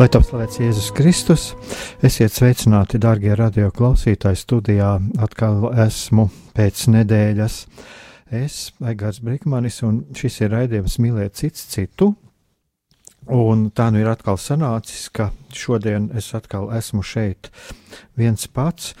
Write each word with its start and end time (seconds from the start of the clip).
Lai 0.00 0.06
top 0.08 0.22
slavēts 0.24 0.56
Jēzus 0.56 0.86
Kristus, 0.96 1.42
esiet 2.00 2.32
sveicināti, 2.32 2.96
darbie 2.96 3.34
radio 3.36 3.66
klausītāji. 3.68 4.38
Studijā 4.40 4.94
atkal 5.20 5.66
esmu 5.84 6.24
pēc 6.56 6.86
nedēļas. 6.94 7.56
Es, 8.32 8.56
Aigars 8.80 9.20
Brīsmanis, 9.20 9.82
un 9.84 10.00
šis 10.16 10.40
ir 10.40 10.54
raidījums 10.54 10.96
Mīlēt 11.04 11.36
cits 11.42 11.68
citu. 11.74 12.14
Un 13.28 13.68
tā 13.76 13.90
nu 13.92 14.00
ir 14.00 14.08
atkal 14.08 14.40
sanācis, 14.40 15.10
ka 15.12 15.34
šodien 15.52 16.08
es 16.16 16.32
atkal 16.32 16.70
esmu 16.80 17.04
šeit 17.04 17.52
viens 18.16 18.48
pats, 18.48 18.94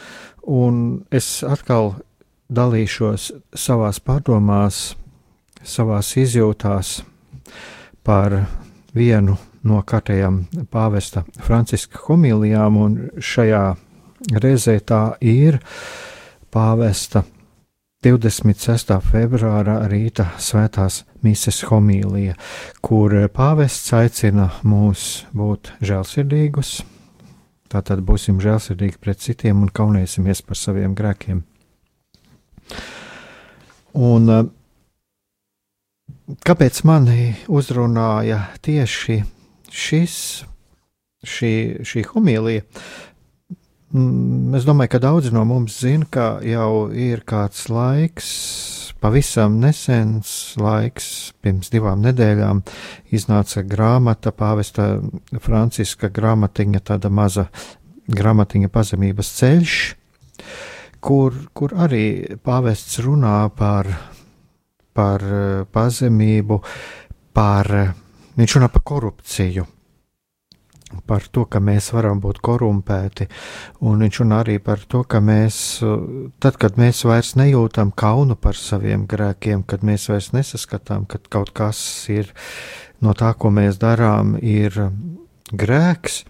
un 0.44 1.06
es 1.08 1.38
atkal 1.40 1.94
dalīšos 2.52 3.30
savās 3.56 4.04
pārdomās, 4.04 4.90
savās 5.64 6.12
izjūtās 6.20 6.98
par 8.04 8.42
vienu 8.92 9.40
no 9.66 9.82
kārtējām 9.86 10.44
pāvesta 10.72 11.24
Franciska 11.44 12.00
homilijām, 12.06 12.76
un 12.76 12.96
šajā 13.20 13.64
reizē 14.40 14.78
tā 14.84 15.02
ir 15.20 15.60
pāvesta 16.52 17.24
26. 18.04 18.94
februāra 19.04 19.82
rīta 19.90 20.30
svētās 20.40 21.02
mises 21.20 21.58
homīlija, 21.68 22.36
kur 22.80 23.12
pāvests 23.34 23.92
aicina 23.92 24.48
mūs 24.64 25.26
būt 25.36 25.74
žēlsirdīgus. 25.84 26.78
Tātad 27.70 28.00
būsim 28.02 28.40
žēlsirdīgi 28.42 28.96
pret 28.98 29.20
citiem 29.22 29.60
un 29.62 29.68
kaunēsimies 29.68 30.40
par 30.42 30.58
saviem 30.58 30.96
grēkiem. 30.96 31.44
Un 34.00 34.32
kāpēc 36.46 36.80
mani 36.88 37.28
uzrunāja 37.52 38.40
tieši 38.64 39.20
šis, 39.70 40.16
šī, 41.26 41.54
šī 41.86 42.04
homīlija? 42.10 42.66
Mm, 43.90 44.54
es 44.54 44.66
domāju, 44.68 44.92
ka 44.92 45.00
daudzi 45.02 45.32
no 45.34 45.42
mums 45.48 45.80
zina, 45.82 46.06
ka 46.06 46.26
jau 46.46 46.90
ir 46.94 47.24
kāds 47.26 47.64
laiks, 47.72 48.28
pavisam 49.02 49.56
nesens 49.62 50.54
laiks, 50.60 51.32
pirms 51.42 51.72
divām 51.72 52.04
nedēļām, 52.04 52.60
iznāca 53.10 53.64
grāmata, 53.66 54.30
pāvesta 54.30 54.92
Franciska 55.42 56.12
grāmatiņa, 56.14 56.84
tāda 56.92 57.10
maza 57.10 57.48
grāmatiņa 58.10 58.70
pazemības 58.70 59.32
ceļš, 59.40 59.74
kur, 61.02 61.34
kur 61.56 61.74
arī 61.74 62.04
pāvests 62.44 63.00
runā 63.02 63.38
par, 63.56 63.90
par 64.94 65.24
eh, 65.24 65.64
pazemību, 65.72 66.60
par, 67.34 67.72
viņš 68.40 68.56
runā 68.56 68.70
par 68.72 68.82
korupciju. 68.86 69.66
Par 71.06 71.22
to, 71.30 71.44
ka 71.46 71.60
mēs 71.62 71.92
varam 71.94 72.18
būt 72.18 72.40
korumpēti, 72.42 73.28
un 73.86 74.00
viņš 74.02 74.16
runā 74.24 74.40
arī 74.42 74.56
par 74.58 74.80
to, 74.90 75.04
ka 75.06 75.20
mēs, 75.22 75.58
tad, 76.42 76.58
kad 76.58 76.80
mēs 76.82 77.04
vairs 77.06 77.36
nejūtam 77.38 77.92
kaunu 77.94 78.34
par 78.34 78.58
saviem 78.58 79.04
grēkiem, 79.10 79.62
kad 79.70 79.86
mēs 79.86 80.08
vairs 80.10 80.32
nesaskatām, 80.34 81.06
ka 81.06 81.22
kaut 81.30 81.54
kas 81.54 81.78
ir 82.10 82.32
no 82.98 83.14
tā, 83.14 83.30
ko 83.38 83.52
mēs 83.54 83.78
darām, 83.78 84.34
ir 84.42 84.74
grēks, 85.52 86.22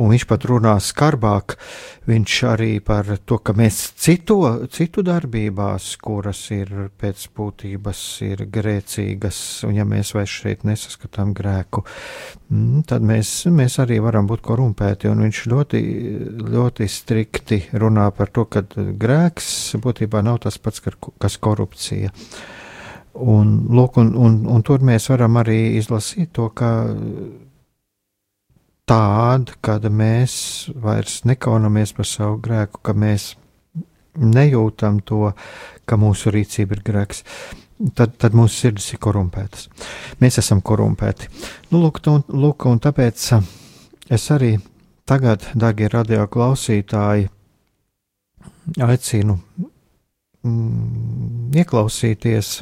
un 0.00 0.10
viņš 0.12 0.24
pat 0.28 0.44
runā 0.48 0.74
skarbāk. 0.82 1.56
Viņš 2.08 2.36
arī 2.50 2.70
par 2.84 3.08
to, 3.24 3.38
ka 3.40 3.54
mēs 3.56 3.78
citu, 4.00 4.36
citu 4.72 5.04
darbībās, 5.06 5.94
kuras 6.02 6.42
ir 6.52 6.72
pēc 7.00 7.26
būtības 7.36 8.00
ir 8.26 8.44
grēcīgas, 8.52 9.38
un 9.68 9.78
ja 9.78 9.86
mēs 9.88 10.12
vairs 10.16 10.34
šeit 10.42 10.66
nesaskatām 10.68 11.32
grēku, 11.36 11.84
mm, 12.50 12.82
tad 12.90 13.06
mēs, 13.06 13.32
mēs 13.48 13.78
arī 13.84 14.00
varam 14.04 14.28
būt 14.28 14.44
korumpēti. 14.44 15.08
Un 15.12 15.24
viņš 15.24 15.44
ļoti, 15.52 15.84
ļoti 16.56 16.90
strikti 16.90 17.62
runā 17.72 18.10
par 18.16 18.34
to, 18.34 18.44
ka 18.44 18.66
grēks 18.74 19.78
būtībā 19.80 20.24
nav 20.26 20.42
tas 20.44 20.58
pats, 20.58 20.84
kas 21.18 21.40
korupcija. 21.40 22.12
Un, 23.14 23.50
lūk, 23.70 23.96
un, 24.02 24.08
un, 24.18 24.40
un 24.50 24.62
tur 24.66 24.82
mēs 24.82 25.06
varam 25.12 25.38
arī 25.38 25.76
izlasīt 25.78 26.32
to, 26.34 26.48
ka 26.50 26.70
tāda, 28.88 29.54
kad 29.64 29.86
mēs 29.88 30.34
vairs 30.76 31.22
nekaunamies 31.28 31.94
par 31.96 32.08
savu 32.08 32.38
grēku, 32.44 32.82
ka 32.84 32.94
mēs 32.96 33.32
nejūtam 34.14 35.00
to, 35.08 35.32
ka 35.88 35.98
mūsu 36.00 36.32
rīcība 36.34 36.78
ir 36.78 36.84
grēks. 36.86 37.24
Tad, 37.98 38.14
tad 38.22 38.36
mūsu 38.38 38.54
sirdis 38.54 38.92
ir 38.94 39.00
korumpētas. 39.02 39.66
Mēs 40.22 40.38
esam 40.38 40.60
korumpēti. 40.62 41.26
Nu, 41.72 41.80
lūk, 41.82 41.98
un, 42.08 42.22
lūk, 42.30 42.68
un 42.70 42.78
tāpēc 42.80 43.24
es 44.14 44.26
arī 44.30 44.54
tagad, 45.10 45.48
darbie 45.58 45.88
radio 45.90 46.28
klausītāji, 46.30 47.26
aicinu 48.80 49.36
mm, 50.46 51.50
ieklausīties, 51.60 52.54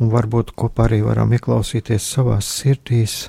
un 0.00 0.10
varbūt 0.14 0.54
kopā 0.56 0.88
arī 0.88 1.02
varam 1.04 1.36
ieklausīties 1.36 2.08
savās 2.16 2.48
sirdīs, 2.62 3.26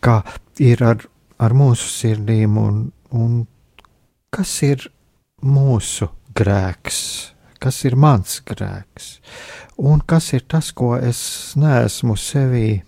kā 0.00 0.22
ir 0.62 0.82
ar 0.86 1.04
ar 1.42 1.54
mūsu 1.56 1.88
sirdīm, 1.90 2.56
un, 2.60 2.82
un 3.18 3.42
kas 4.32 4.54
ir 4.66 4.86
mūsu 5.42 6.08
grēks, 6.36 6.98
kas 7.62 7.82
ir 7.88 7.96
mans 7.98 8.40
grēks, 8.46 9.16
un 9.82 10.02
kas 10.06 10.32
ir 10.36 10.46
tas, 10.48 10.70
ko 10.72 10.94
es 10.96 11.20
neesmu 11.58 12.16
sevī. 12.18 12.82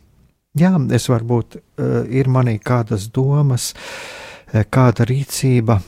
Jā, 0.54 0.76
es 0.94 1.08
varbūt 1.10 1.58
uh, 1.58 2.04
ir 2.06 2.30
manī 2.30 2.60
kādas 2.62 3.08
domas, 3.10 3.72
uh, 3.74 4.62
kāda 4.62 5.06
rīcība, 5.10 5.80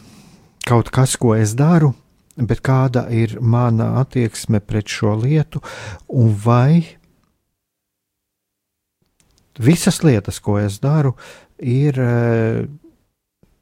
kaut 0.67 0.91
kas, 0.91 1.15
ko 1.23 1.37
es 1.39 1.55
daru, 1.55 1.93
bet 2.37 2.61
kāda 2.67 3.07
ir 3.15 3.39
mana 3.41 3.95
attieksme 4.03 4.61
pret 4.61 4.91
šo 4.91 5.15
lietu, 5.23 5.63
un 6.09 6.35
vai 6.35 6.83
visas 9.57 10.03
lietas, 10.05 10.41
ko 10.43 10.59
es 10.61 10.81
daru, 10.83 11.15
ir 11.59 12.01
uh, 12.01 12.65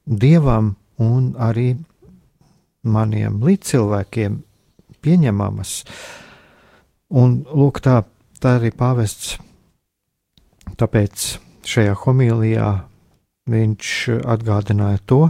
dievam 0.04 0.74
un 1.02 1.32
arī 1.40 1.74
maniem 2.84 3.40
līdzcilvēkiem 3.44 4.40
pieņemamas. 5.04 5.76
Un 7.14 7.38
lūk, 7.48 7.80
tā, 7.84 8.02
tā 8.40 8.58
arī 8.58 8.72
pāvests. 8.74 9.36
Tāpēc 10.74 11.26
šajā 11.68 11.94
homilijā 12.02 12.70
viņš 13.50 13.90
atgādināja 14.24 15.00
to, 15.06 15.20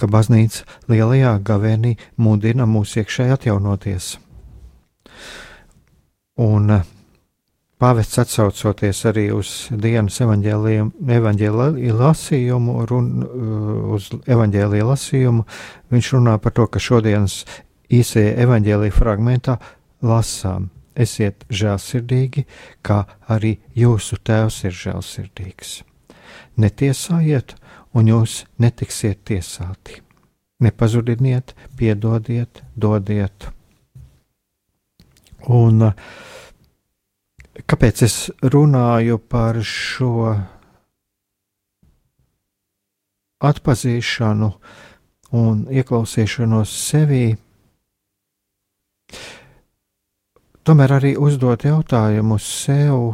ka 0.00 0.08
baznīca 0.10 0.64
lielajā 0.90 1.36
gavēnī 1.46 1.94
mudina 2.16 2.66
mūs 2.66 2.96
iekšēji 2.98 3.36
atjaunoties. 3.36 4.14
Un 6.42 6.72
Pāvests 7.84 8.16
atsaucoties 8.16 9.02
arī 9.10 9.26
uz 9.36 9.48
dienas 9.76 10.14
evaņģēlīja 10.24 11.96
lasījumu, 11.98 12.76
run, 12.88 13.08
uh, 13.20 13.72
uz 13.92 14.06
evaņģēlīja 14.24 14.86
lasījumu, 14.88 15.42
viņš 15.92 16.08
runā 16.14 16.38
par 16.40 16.54
to, 16.56 16.64
ka 16.64 16.80
šodienas 16.80 17.42
īsajā 17.92 18.38
evaņģēlīja 18.46 18.94
fragmentā 18.96 19.58
lasām: 20.00 20.70
Esiet 20.96 21.44
žēlsirdīgi, 21.52 22.46
kā 22.80 23.02
arī 23.28 23.58
jūsu 23.76 24.16
tēvs 24.16 24.62
ir 24.64 24.78
žēlsirdīgs. 24.78 25.74
Netiesājiet, 26.56 27.52
un 27.92 28.08
jūs 28.14 28.46
netiksiet 28.64 29.26
tiesāti. 29.28 30.00
Nepazudiniet, 30.64 31.52
piedodiet, 31.76 32.64
dodiet 32.80 33.50
Un 35.52 35.92
kāpēc 37.62 38.02
es 38.06 38.16
runāju 38.42 39.20
par 39.30 39.60
šo 39.62 40.34
atpazīšanu 43.44 44.50
un 45.38 45.64
ieklausīšanos 45.70 46.74
sevī? 46.74 47.24
Tomēr 50.64 50.96
arī 50.96 51.12
uzdot 51.20 51.66
jautājumus 51.68 52.46
sev, 52.64 53.12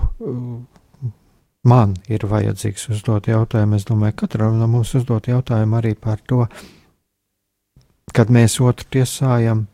man 1.66 1.96
ir 2.08 2.24
vajadzīgs 2.30 2.86
uzdot 2.94 3.26
jautājumu. 3.28 3.76
Es 3.76 3.88
domāju, 3.88 4.20
katram 4.22 4.60
no 4.60 4.68
mums 4.70 4.94
uzdot 4.94 5.26
jautājumu 5.28 5.80
arī 5.80 5.96
par 5.98 6.22
to, 6.30 6.46
kad 8.14 8.30
mēs 8.30 8.60
otru 8.62 8.86
tiesājam, 8.94 9.66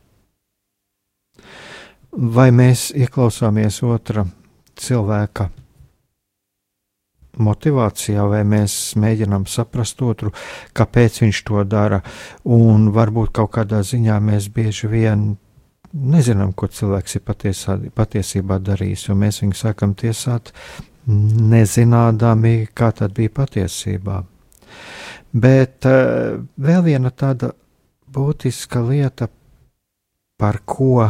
vai 2.16 2.48
mēs 2.48 2.88
ieklausāmies 2.96 3.82
otra 3.84 4.24
cilvēka 4.80 5.50
motivācijā, 7.36 8.24
vai 8.30 8.42
mēs 8.48 8.96
mēģinām 9.00 9.44
saprast 9.50 10.00
otru, 10.02 10.32
kāpēc 10.76 11.20
viņš 11.22 11.42
to 11.48 11.64
dara, 11.68 12.00
un 12.44 12.90
varbūt 12.96 13.34
kaut 13.36 13.52
kādā 13.58 13.82
ziņā 13.84 14.16
mēs 14.24 14.48
bieži 14.52 14.88
vien 14.92 15.26
nezinām, 15.92 16.52
ko 16.56 16.68
cilvēks 16.68 17.18
ir 17.18 17.24
patiesā, 17.26 17.78
patiesībā 17.96 18.58
darījis, 18.64 19.08
un 19.12 19.20
mēs 19.24 19.42
viņu 19.42 19.58
sākam 19.58 19.94
tiesāt 19.96 20.52
nezinādami, 21.06 22.66
kā 22.74 22.90
tad 22.96 23.14
bija 23.16 23.32
patiesībā. 23.36 24.22
Bet 25.36 25.86
uh, 25.88 26.40
vēl 26.56 26.82
viena 26.86 27.12
tāda 27.12 27.52
būtiska 28.12 28.80
lieta, 28.86 29.28
par 30.36 30.60
ko 30.68 31.04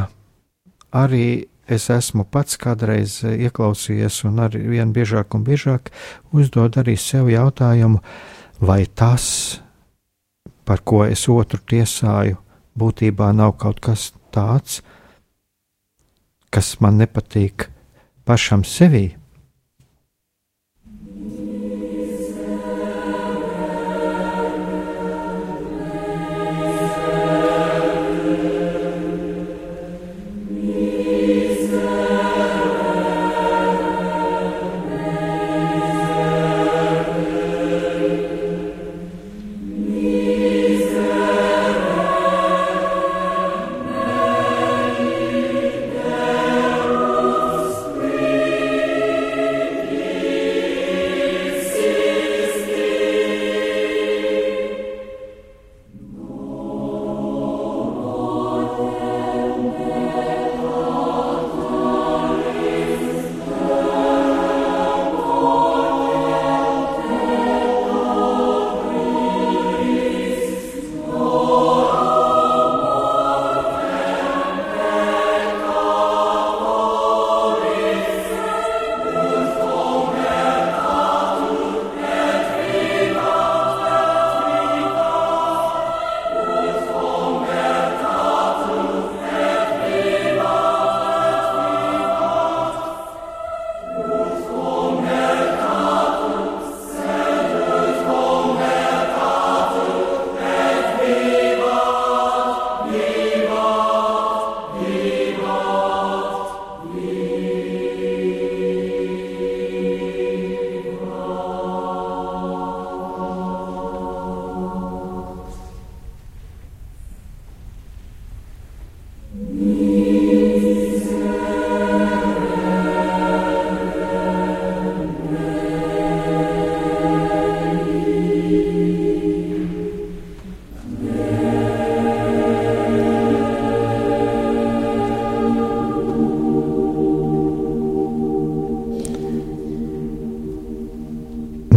arī 0.95 1.47
es 1.69 1.89
esmu 1.91 2.25
pats 2.31 2.59
kādreiz 2.61 3.21
ieklausījies, 3.27 4.23
un 4.29 4.41
arī 4.47 4.63
vien 4.71 4.93
biežāk 4.95 5.35
un 5.35 5.45
biežāk 5.47 5.91
uzdod 6.33 6.79
arī 6.81 6.97
sev 7.01 7.31
jautājumu, 7.33 8.03
vai 8.61 8.85
tas, 8.87 9.61
par 10.65 10.83
ko 10.87 11.05
es 11.07 11.27
otru 11.29 11.61
tiesāju, 11.61 12.39
būtībā 12.77 13.33
nav 13.35 13.57
kaut 13.61 13.81
kas 13.81 14.13
tāds, 14.35 14.83
kas 16.51 16.77
man 16.81 17.01
nepatīk 17.01 17.69
pašam 18.25 18.65
sevī. 18.65 19.17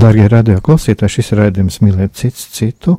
Darbie 0.09 0.25
radio 0.25 0.55
klausītāji, 0.65 1.19
šis 1.19 1.27
raidījums 1.37 1.75
Mīlēt 1.83 2.15
cits 2.17 2.47
citu. 2.55 2.95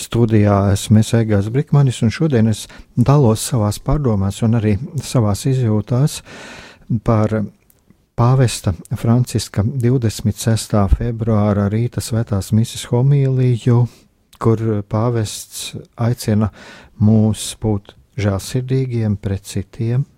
Studijā 0.00 0.54
esmu 0.72 1.02
Egāns 1.18 1.50
Brikmanis, 1.52 1.98
un 2.00 2.08
šodien 2.08 2.48
es 2.48 2.62
dalos 2.96 3.42
savās 3.50 3.76
pārdomās 3.84 4.38
un 4.46 4.56
arī 4.56 4.72
savās 5.04 5.44
izjūtās 5.44 6.22
par 7.04 7.34
pāvesta 8.16 8.72
Franciska 8.96 9.60
26. 9.60 10.78
februāra 10.96 11.68
rīta 11.68 12.00
svētās 12.00 12.48
misijas 12.56 12.88
homīliju, 12.94 13.84
kur 14.40 14.64
pāvests 14.88 15.74
aicina 16.00 16.48
mūs 16.96 17.50
būt 17.60 17.92
žēlsirdīgiem 18.16 19.20
pret 19.20 19.52
citiem 19.52 20.08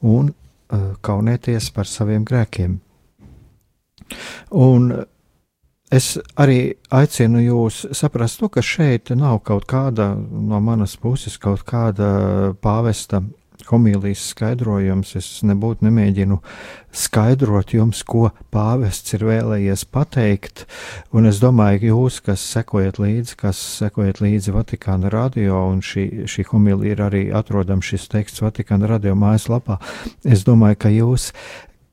un 0.00 0.32
uh, 0.32 0.92
kaunēties 1.04 1.74
par 1.76 1.84
saviem 1.84 2.24
grēkiem. 2.24 2.78
Un 4.56 4.94
Es 5.92 6.14
arī 6.40 6.72
aicinu 6.88 7.42
jūs 7.42 7.82
saprast 7.92 8.40
to, 8.40 8.48
ka 8.48 8.64
šeit 8.64 9.12
nav 9.12 9.42
kaut 9.44 9.66
kāda 9.68 10.14
no 10.16 10.60
manas 10.64 10.96
puses, 10.96 11.36
kaut 11.36 11.66
kāda 11.68 12.54
pāvesta 12.64 13.20
homīlijas 13.68 14.22
skaidrojums. 14.32 15.14
Es 15.18 15.26
nebūtu 15.46 15.86
nemēģinu 15.86 16.38
skaidrot 16.96 17.74
jums, 17.76 18.02
ko 18.08 18.30
pāvests 18.54 19.16
ir 19.16 19.26
vēlējies 19.28 19.84
pateikt. 19.92 20.64
Un 21.12 21.28
es 21.30 21.40
domāju, 21.42 21.82
ka 21.82 21.90
jūs, 21.90 22.20
kas 22.24 22.44
sekojat 22.54 23.00
līdzi, 23.02 23.36
kas 23.42 23.60
sekojat 23.82 24.22
līdzi 24.24 24.54
Vatikāna 24.56 25.12
radio, 25.12 25.60
un 25.70 25.82
šī, 25.84 26.24
šī 26.30 26.46
homīlija 26.50 26.96
ir 26.96 27.04
arī 27.08 27.24
atrodama 27.36 27.84
šis 27.84 28.08
teksts 28.12 28.44
Vatikāna 28.44 28.90
radio 28.90 29.16
mājaslapā, 29.18 29.78
es 30.24 30.46
domāju, 30.48 30.80
ka 30.86 30.92
jūs 30.92 31.30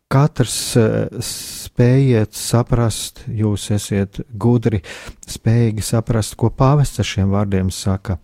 katrs 0.10 0.56
eh, 0.80 1.06
spējiet 1.24 2.34
saprast, 2.38 3.24
jūs 3.30 3.70
esat 3.76 4.22
gudri, 4.42 4.82
spējīgi 5.30 5.86
saprast, 5.86 6.36
ko 6.40 6.50
pāvests 6.50 7.02
ar 7.02 7.10
šiem 7.12 7.30
vārdiem 7.36 7.70
saka. 7.74 8.18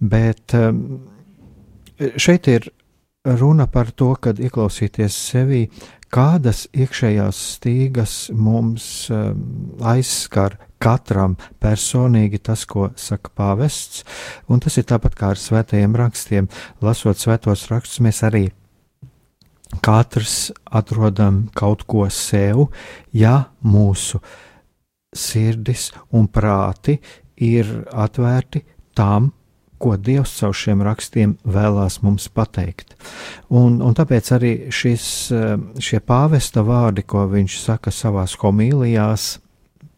Bet 0.00 0.56
ehm, 0.56 0.80
šeit 2.16 2.48
ir 2.48 2.70
runa 3.26 3.66
par 3.68 3.92
to, 3.92 4.14
kad 4.22 4.40
ieklausīties 4.40 5.16
sevī, 5.28 5.66
kādas 6.12 6.66
iekšējās 6.72 7.42
stīgas 7.56 8.18
mums 8.32 8.88
ehm, 9.12 9.42
aizskar 9.84 10.56
katram 10.80 11.36
personīgi 11.60 12.40
tas, 12.48 12.64
ko 12.68 12.90
saka 12.96 13.32
pāvests, 13.36 14.06
un 14.48 14.64
tas 14.64 14.76
ir 14.80 14.88
tāpat 14.88 15.16
kā 15.18 15.34
ar 15.34 15.40
svētajiem 15.40 15.96
rakstiem. 16.00 16.48
Lasot 16.84 17.20
svētos 17.20 17.68
rakstus, 17.72 18.00
mēs 18.04 18.24
arī 18.24 18.48
katrs 19.82 20.50
atrodam 20.64 21.46
kaut 21.54 21.84
ko 21.88 22.06
sev, 22.10 22.68
ja 23.12 23.50
mūsu 23.64 24.20
sirdis 25.16 25.90
un 26.14 26.28
prāti 26.28 26.98
ir 27.42 27.68
atvērti 27.92 28.62
tam, 28.96 29.32
ko 29.78 29.96
Dievs 30.00 30.32
caur 30.38 30.54
šiem 30.56 30.80
rakstiem 30.84 31.34
vēlās 31.44 31.98
mums 32.04 32.30
pateikt. 32.32 32.94
Un, 33.52 33.80
un 33.84 33.96
tāpēc 33.96 34.30
arī 34.32 34.52
šis, 34.72 35.06
eh, 35.36 35.56
šie 35.82 36.00
pāvesta 36.00 36.64
vārdi, 36.64 37.04
ko 37.04 37.26
viņš 37.28 37.58
saka 37.60 37.92
savās 37.92 38.38
homīlijās, 38.40 39.36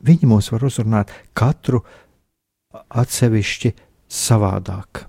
viņi 0.03 0.31
mūs 0.31 0.51
var 0.55 0.67
uzrunāt 0.67 1.15
katru 1.35 1.85
atsevišķi 2.75 3.73
savādāk. 4.09 5.05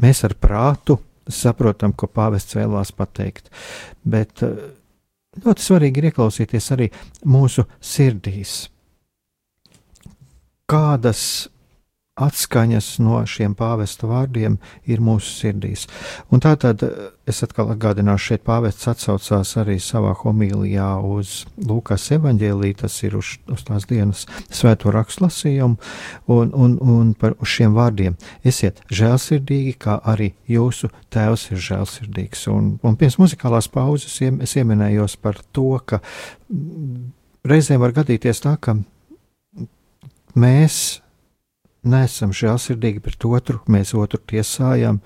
Mēs 0.00 0.24
ar 0.24 0.34
prātu 0.40 0.96
saprotam, 1.34 1.92
ko 1.92 2.08
pāvests 2.10 2.56
vēlās 2.58 2.92
pateikt, 2.96 3.50
bet 4.04 4.44
eh, 4.46 4.58
ļoti 5.44 5.66
svarīgi 5.66 6.02
ir 6.02 6.10
ieklausīties 6.10 6.70
arī 6.76 6.90
mūsu 7.28 7.66
sirdīs. 7.80 8.68
Kādas 10.70 11.22
atskaņas 12.18 12.98
no 13.00 13.20
šiem 13.28 13.54
pāvesta 13.56 14.08
vārdiem 14.10 14.58
ir 14.88 15.00
mūsu 15.04 15.30
sirdīs. 15.30 15.86
Un 16.32 16.42
tā 16.42 16.52
tad 16.60 16.82
es 17.30 17.40
atkal 17.46 17.70
atgādināšu, 17.72 18.32
šeit 18.32 18.44
pāvests 18.46 18.88
atsaucās 18.90 19.54
arī 19.60 19.78
savā 19.80 20.12
homīlijā 20.18 20.88
uz 21.06 21.44
Lūkas 21.56 22.08
evaņģēlī, 22.16 22.72
tas 22.82 22.96
ir 23.06 23.16
uz, 23.20 23.36
uz 23.50 23.64
tās 23.66 23.86
dienas 23.90 24.26
svēto 24.50 24.92
rakstu 24.94 25.24
lasījumu, 25.24 25.78
un, 26.34 26.52
un, 26.52 26.76
un 26.82 27.12
par 27.18 27.36
šiem 27.46 27.76
vārdiem. 27.78 28.18
Esiet 28.44 28.82
žēlsirdīgi, 28.92 29.76
kā 29.80 30.00
arī 30.12 30.32
jūsu 30.50 30.90
tēvs 31.14 31.50
ir 31.54 31.62
žēlsirdīgs. 31.70 32.46
Un, 32.52 32.74
un 32.82 32.98
pirms 33.00 33.20
muzikālās 33.22 33.70
pauzes 33.72 34.18
es 34.20 34.56
ieminējos 34.58 35.16
par 35.22 35.40
to, 35.54 35.72
ka 35.86 36.02
reizēm 37.46 37.80
var 37.80 37.94
gadīties 37.96 38.42
tā, 38.44 38.56
ka 38.60 38.76
mēs 40.34 41.00
neesam 41.86 42.34
žēlsirdīgi 42.36 43.02
pret 43.04 43.24
otru, 43.28 43.60
mēs 43.70 43.94
otru 43.96 44.20
tiesājam. 44.32 45.00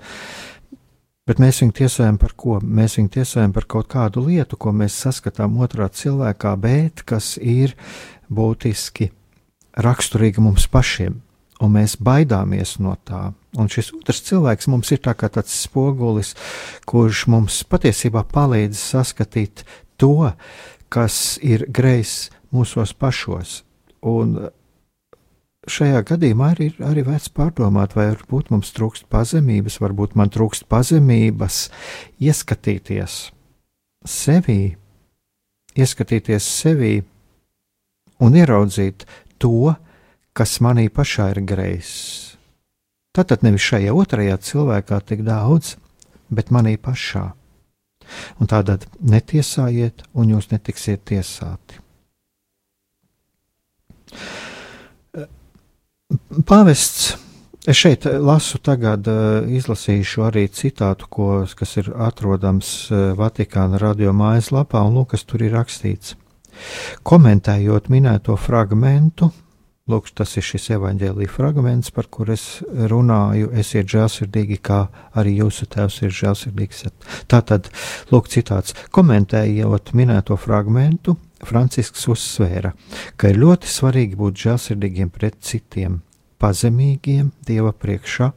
Bet 1.25 1.39
mēs 1.41 1.63
viņu 1.63 1.73
tiesājam 1.79 2.17
par 2.21 2.35
ko? 2.37 2.59
Mēs 2.61 2.99
viņu 2.99 3.11
tiesājam 3.17 3.53
par 3.55 3.65
kaut 3.65 3.87
kādu 3.89 4.21
lietu, 4.27 4.59
ko 4.61 4.73
mēs 4.75 4.97
saskatām 5.07 5.57
otrā 5.63 5.87
cilvēkā, 5.89 6.51
bet 6.61 7.01
kas 7.07 7.35
ir 7.41 7.73
būtiski 8.29 9.09
raksturīga 9.81 10.43
mums 10.45 10.67
pašiem, 10.71 11.17
un 11.65 11.73
mēs 11.73 11.97
baidāmies 11.97 12.77
no 12.83 12.93
tā. 13.07 13.31
Un 13.57 13.71
šis 13.71 13.89
otrs 13.95 14.21
cilvēks 14.27 14.69
mums 14.69 14.91
ir 14.93 15.01
kā 15.01 15.29
tāds 15.31 15.55
spogulis, 15.63 16.35
kurš 16.85 17.25
mums 17.31 17.63
patiesībā 17.63 18.25
palīdz 18.29 18.77
saskatīt 18.77 19.65
to, 19.97 20.29
kas 20.93 21.39
ir 21.41 21.65
grejs 21.71 22.29
mūsos 22.53 22.93
pašos. 22.93 23.63
Un 24.05 24.51
šajā 25.71 26.01
gadījumā 26.09 26.51
arī, 26.53 26.69
arī 26.85 27.03
vērts 27.05 27.31
pārdomāt, 27.35 27.95
vai 27.97 28.09
varbūt 28.11 28.51
mums 28.53 28.71
trūkst 28.75 29.07
pazemības, 29.11 29.79
varbūt 29.81 30.15
man 30.19 30.31
trūkst 30.33 30.67
pazemības, 30.71 31.69
ieskatīties 32.21 33.17
sevī, 34.05 34.75
ieskatīties 35.75 36.45
sevī 36.61 36.93
un 38.21 38.37
ieraudzīt 38.37 39.07
to, 39.41 39.73
kas 40.35 40.59
manī 40.63 40.87
pašā 40.91 41.31
ir 41.33 41.41
greizs. 41.47 42.35
Tātad 43.15 43.45
nevis 43.47 43.63
šajā 43.63 43.93
otrajā 43.95 44.35
cilvēkā 44.43 44.99
tik 45.07 45.23
daudz, 45.27 45.77
bet 46.29 46.51
manī 46.51 46.75
pašā. 46.75 47.29
Un 48.39 48.49
tādēļ 48.51 48.85
netiesājiet, 49.13 50.03
un 50.13 50.35
jūs 50.35 50.51
netiksiet 50.51 51.05
tiesāti. 51.09 51.79
Pāvests. 56.45 57.15
Es 57.65 57.79
šeit 57.81 58.03
lasu, 58.05 58.59
tagad 58.61 59.07
uh, 59.09 59.47
izlasīšu 59.49 60.21
arī 60.27 60.43
citātu, 60.53 61.07
ko, 61.09 61.29
kas 61.57 61.71
ir 61.81 61.89
atrodams 61.97 62.69
uh, 62.91 63.15
Vatikāna 63.17 63.79
radio 63.81 64.13
mājaslapā, 64.13 64.83
un 64.85 64.99
lūk, 64.99 65.15
kas 65.15 65.25
tur 65.25 65.41
ir 65.41 65.55
rakstīts. 65.57 66.13
Komentējot 67.01 67.89
minēto 67.89 68.37
fragmentu, 68.37 69.31
lūk, 69.89 70.11
tas 70.13 70.37
ir 70.37 70.45
šis 70.45 70.69
evaņģēlīja 70.77 71.33
fragments, 71.33 71.89
par 71.89 72.05
kur 72.13 72.29
es 72.35 72.45
runāju, 72.69 73.49
esiet 73.57 73.89
žēlsirdīgi, 73.89 74.61
kā 74.61 74.83
arī 75.17 75.39
jūsu 75.39 75.65
tēvs 75.73 76.03
ir 76.05 76.13
žēlsirdīgs. 76.21 76.85
Tātad, 77.33 77.73
lūk, 78.13 78.29
citāts, 78.29 78.77
komentējot 78.93 79.95
minēto 79.97 80.37
fragmentu, 80.37 81.17
Francisks 81.47 82.07
uzsvēra, 82.11 82.73
ka 83.17 83.31
ir 83.31 83.39
ļoti 83.41 83.69
svarīgi 83.69 84.17
būt 84.19 84.41
žēlsirdīgiem 84.45 85.11
pret 85.13 85.37
citiem, 85.45 86.01
pazemīgiem 86.41 87.31
Dieva 87.47 87.73
priekšā 87.73 88.31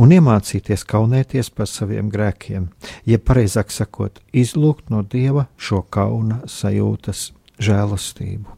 un 0.00 0.12
iemācīties 0.14 0.84
kaunēties 0.88 1.50
par 1.54 1.68
saviem 1.70 2.10
grēkiem, 2.12 2.68
jeb 3.08 3.24
pareizāk 3.28 3.72
sakot, 3.74 4.20
izlūgt 4.32 4.90
no 4.92 5.02
Dieva 5.02 5.46
šo 5.56 5.82
kauna 5.92 6.42
sajūtas 6.50 7.30
žēlastību. 7.62 8.56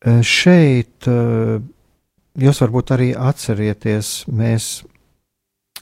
E, 0.00 0.20
šeit 0.24 1.08
e, 1.10 1.16
jūs 2.40 2.62
varbūt 2.64 2.94
arī 2.96 3.10
atcerieties, 3.16 4.12
mēs 4.32 4.70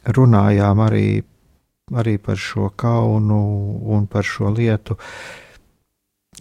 runājām 0.08 0.80
arī, 0.82 1.08
arī 1.94 2.16
par 2.22 2.40
šo 2.40 2.72
kaunu 2.76 3.42
un 3.94 4.08
par 4.10 4.26
šo 4.26 4.50
lietu 4.54 4.98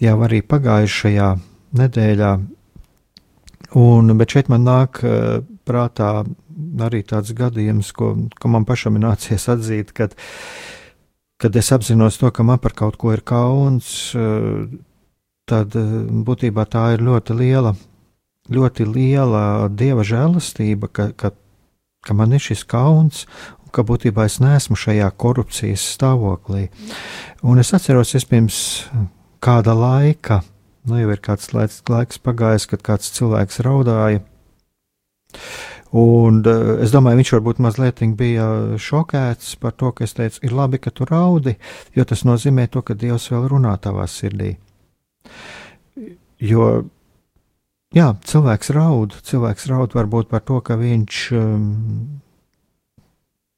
jau 0.03 0.17
arī 0.25 0.41
pagājušajā 0.45 1.29
nedēļā. 1.77 2.31
Un, 3.77 4.13
bet 4.17 4.33
šeit 4.33 4.51
man 4.51 4.63
nāk 4.67 5.01
uh, 5.03 5.41
prātā 5.67 6.11
arī 6.85 7.03
tāds 7.05 7.33
gadījums, 7.37 7.91
ko, 7.95 8.13
ko 8.39 8.51
man 8.51 8.65
pašam 8.65 8.97
ir 8.97 9.03
nācies 9.03 9.47
atzīt, 9.51 9.91
kad, 9.97 10.15
kad 11.41 11.55
es 11.59 11.73
apzinos 11.75 12.19
to, 12.21 12.31
ka 12.31 12.45
man 12.47 12.61
par 12.63 12.77
kaut 12.77 12.97
ko 13.01 13.11
ir 13.15 13.25
kauns, 13.27 14.13
uh, 14.15 14.63
tad 15.49 15.75
uh, 15.75 15.99
būtībā 16.27 16.65
tā 16.71 16.93
ir 16.95 17.03
ļoti 17.05 17.35
liela, 17.37 17.75
ļoti 18.53 18.87
liela 18.87 19.43
dieva 19.67 20.07
žēlastība, 20.07 20.87
ka, 20.87 21.11
ka, 21.19 21.33
ka 22.07 22.15
man 22.15 22.37
ir 22.37 22.43
šis 22.43 22.63
kauns 22.63 23.25
ka 23.77 23.83
būtībā 23.85 24.25
es 24.25 24.39
neesmu 24.41 24.77
šajā 24.79 25.09
korupcijas 25.21 25.83
stāvoklī. 25.97 26.67
Un 27.45 27.59
es 27.61 27.73
atceros, 27.75 28.15
es 28.17 28.25
pirms 28.25 28.57
kāda 29.43 29.75
laika, 29.77 30.41
nu 30.87 30.99
jau 31.01 31.13
ir 31.13 31.21
kāds 31.23 31.51
laiks, 31.53 31.81
laiks 31.89 32.21
pagājis, 32.23 32.67
kad 32.71 32.83
kāds 32.85 33.11
cilvēks 33.15 33.61
raudāja. 33.65 34.23
Un 35.97 36.41
uh, 36.43 36.73
es 36.83 36.91
domāju, 36.91 37.21
viņš 37.21 37.31
varbūt 37.37 37.61
mazliet 37.63 38.01
bija 38.19 38.47
šokēts 38.81 39.55
par 39.61 39.75
to, 39.79 39.93
ka 39.95 40.03
es 40.03 40.13
teicu, 40.17 40.41
ir 40.43 40.55
labi, 40.55 40.81
ka 40.83 40.91
tu 40.91 41.07
raudi, 41.07 41.55
jo 41.95 42.03
tas 42.03 42.25
nozīmē 42.27 42.67
to, 42.67 42.83
ka 42.83 42.93
Dievs 42.93 43.29
vēl 43.31 43.47
runā 43.53 43.77
tavā 43.79 44.07
sirdī. 44.11 44.57
Jo, 46.43 46.67
jā, 47.95 48.11
cilvēks 48.27 48.73
raud, 48.75 49.15
cilvēks 49.25 49.69
raud 49.71 49.95
varbūt 49.95 50.29
par 50.29 50.43
to, 50.45 50.59
ka 50.61 50.75
viņš 50.77 51.21
um, 51.39 51.71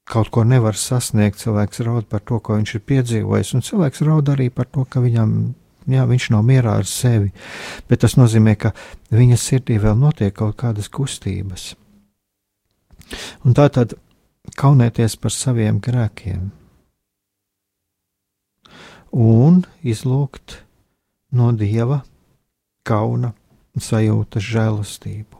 kaut 0.09 0.29
ko 0.33 0.45
nevar 0.48 0.77
sasniegt, 0.77 1.41
cilvēks 1.41 1.83
raud 1.86 2.07
par 2.09 2.21
to, 2.25 2.39
ko 2.39 2.57
viņš 2.57 2.75
ir 2.75 2.86
piedzīvojis, 2.93 3.55
un 3.57 3.65
cilvēks 3.65 4.05
raud 4.07 4.29
arī 4.33 4.50
par 4.53 4.69
to, 4.69 4.86
ka 4.86 5.01
viņam 5.03 5.36
jā, 5.96 6.05
viņš 6.10 6.29
nav 6.34 6.46
mierā 6.48 6.77
ar 6.81 6.88
sevi, 6.89 7.31
bet 7.89 8.03
tas 8.05 8.17
nozīmē, 8.19 8.55
ka 8.60 8.74
viņa 9.13 9.39
sirdī 9.39 9.79
vēl 9.81 9.98
notiek 10.00 10.36
kaut 10.36 10.58
kādas 10.62 10.89
kustības. 10.91 11.74
Un 13.46 13.58
tā 13.58 13.69
tad 13.74 13.98
kaunēties 14.60 15.17
par 15.22 15.34
saviem 15.34 15.81
grēkiem 15.81 16.50
un 19.12 19.63
izlūgt 19.81 20.60
no 21.34 21.51
dieva 21.58 22.03
kauna 22.86 23.34
sajūtas 23.79 24.43
žēlastību. 24.43 25.39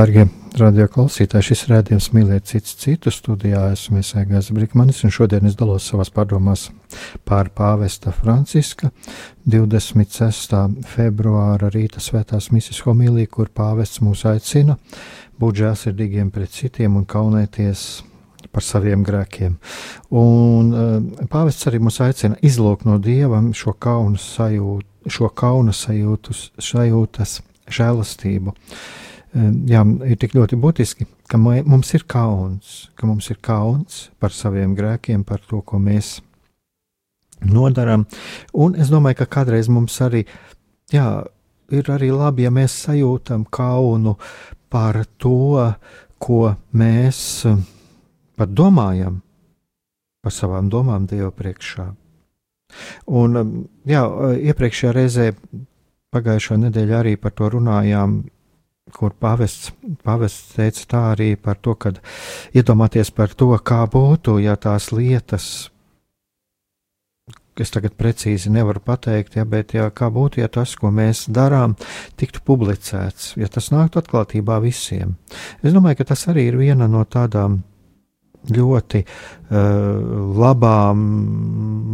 Darbie 0.00 0.22
radio 0.56 0.86
klausītāji, 0.88 1.50
šis 1.50 1.66
rādījums 1.68 2.06
mīlēt 2.14 2.46
cits 2.48 2.72
citu 2.80 3.10
studijā. 3.12 3.66
Esmu 3.74 3.98
Iesēgājis 4.00 4.46
Brīkmanis, 4.56 5.02
un 5.04 5.12
šodien 5.12 5.44
es 5.44 5.58
dalos 5.60 5.84
savās 5.90 6.08
pārdomās 6.14 6.62
pār 7.28 7.50
pāvesta 7.52 8.08
Franciska 8.16 8.88
26. 9.44 10.54
februāra 10.88 11.68
rīta 11.74 12.00
svētās 12.00 12.48
misijas 12.54 12.80
homīlī, 12.86 13.26
kur 13.28 13.50
pāvests 13.52 14.00
mūs 14.00 14.22
aicina 14.30 14.78
būt 15.42 15.60
žēlsirdīgiem 15.60 16.32
pret 16.32 16.56
citiem 16.56 16.96
un 16.96 17.04
kaunēties 17.04 17.84
par 18.48 18.64
saviem 18.64 19.04
grēkiem. 19.04 19.60
Un 20.16 20.72
uh, 20.72 21.28
pāvests 21.28 21.68
arī 21.68 21.82
mūs 21.84 22.00
aicina 22.06 22.40
izlūkt 22.40 22.88
no 22.88 22.96
dievam 23.04 23.52
šo 23.52 23.76
kaunu 23.76 24.16
sajūtu, 24.16 25.12
šo 25.12 25.28
kauna 25.44 25.76
sajūtus, 25.76 26.46
sajūtas 26.72 27.42
žēlastību. 27.68 28.56
Jā, 29.30 29.84
ir 30.10 30.18
tik 30.18 30.32
ļoti 30.34 30.56
būtiski, 30.58 31.06
ka 31.30 31.38
mums 31.38 31.92
ir 31.94 32.02
kauns, 32.10 32.88
ka 32.98 33.06
mums 33.06 33.28
ir 33.30 33.38
kauns 33.38 34.08
par 34.18 34.34
saviem 34.34 34.72
grēkiem, 34.74 35.22
par 35.22 35.38
to, 35.46 35.60
ko 35.62 35.78
mēs 35.78 36.16
nodarām. 37.46 38.08
Un 38.58 38.74
es 38.74 38.90
domāju, 38.90 39.20
ka 39.20 39.28
kādreiz 39.38 39.70
mums 39.70 40.00
arī 40.02 40.24
jā, 40.90 41.06
ir 41.70 41.92
arī 41.94 42.10
labi, 42.10 42.48
ja 42.48 42.50
mēs 42.50 42.74
sajūtam 42.88 43.46
kaunu 43.54 44.16
par 44.70 45.04
to, 45.22 45.62
ko 46.18 46.40
mēs 46.74 47.22
pat 48.34 48.50
domājam, 48.50 49.22
par 50.20 50.34
savām 50.34 50.68
domām 50.72 51.06
Dieva 51.06 51.30
priekšā. 51.30 51.86
Un, 53.14 53.38
jā, 53.86 54.02
iepriekšējā 54.50 54.92
reizē, 54.94 55.30
pagājušā 56.14 56.58
nedēļa 56.66 57.00
arī 57.00 57.16
par 57.18 57.34
to 57.38 57.48
runājām, 57.54 58.20
kur 58.94 59.14
pavests, 59.16 59.72
pavests 60.04 60.56
teica 60.56 60.86
tā 60.94 61.02
arī 61.14 61.34
par 61.40 61.60
to, 61.62 61.74
ka 61.74 61.94
iedomāties 62.56 63.12
par 63.14 63.34
to, 63.34 63.52
kā 63.58 63.84
būtu, 63.90 64.38
ja 64.42 64.56
tās 64.60 64.90
lietas, 64.92 65.70
es 67.60 67.72
tagad 67.74 67.96
precīzi 67.98 68.50
nevaru 68.52 68.80
pateikt, 68.84 69.36
ja, 69.36 69.44
bet 69.44 69.74
ja, 69.76 69.90
kā 69.92 70.08
būtu, 70.12 70.40
ja 70.40 70.48
tas, 70.52 70.72
ko 70.80 70.92
mēs 70.94 71.26
darām, 71.28 71.76
tiktu 72.20 72.42
publicēts, 72.46 73.34
ja 73.40 73.50
tas 73.52 73.70
nāktu 73.74 74.00
atklātībā 74.00 74.60
visiem. 74.64 75.16
Es 75.60 75.74
domāju, 75.76 76.00
ka 76.00 76.12
tas 76.14 76.26
arī 76.32 76.48
ir 76.50 76.60
viena 76.60 76.88
no 76.90 77.04
tādām 77.04 77.60
ļoti 78.48 79.02
uh, 79.04 79.60
labām, 80.40 81.02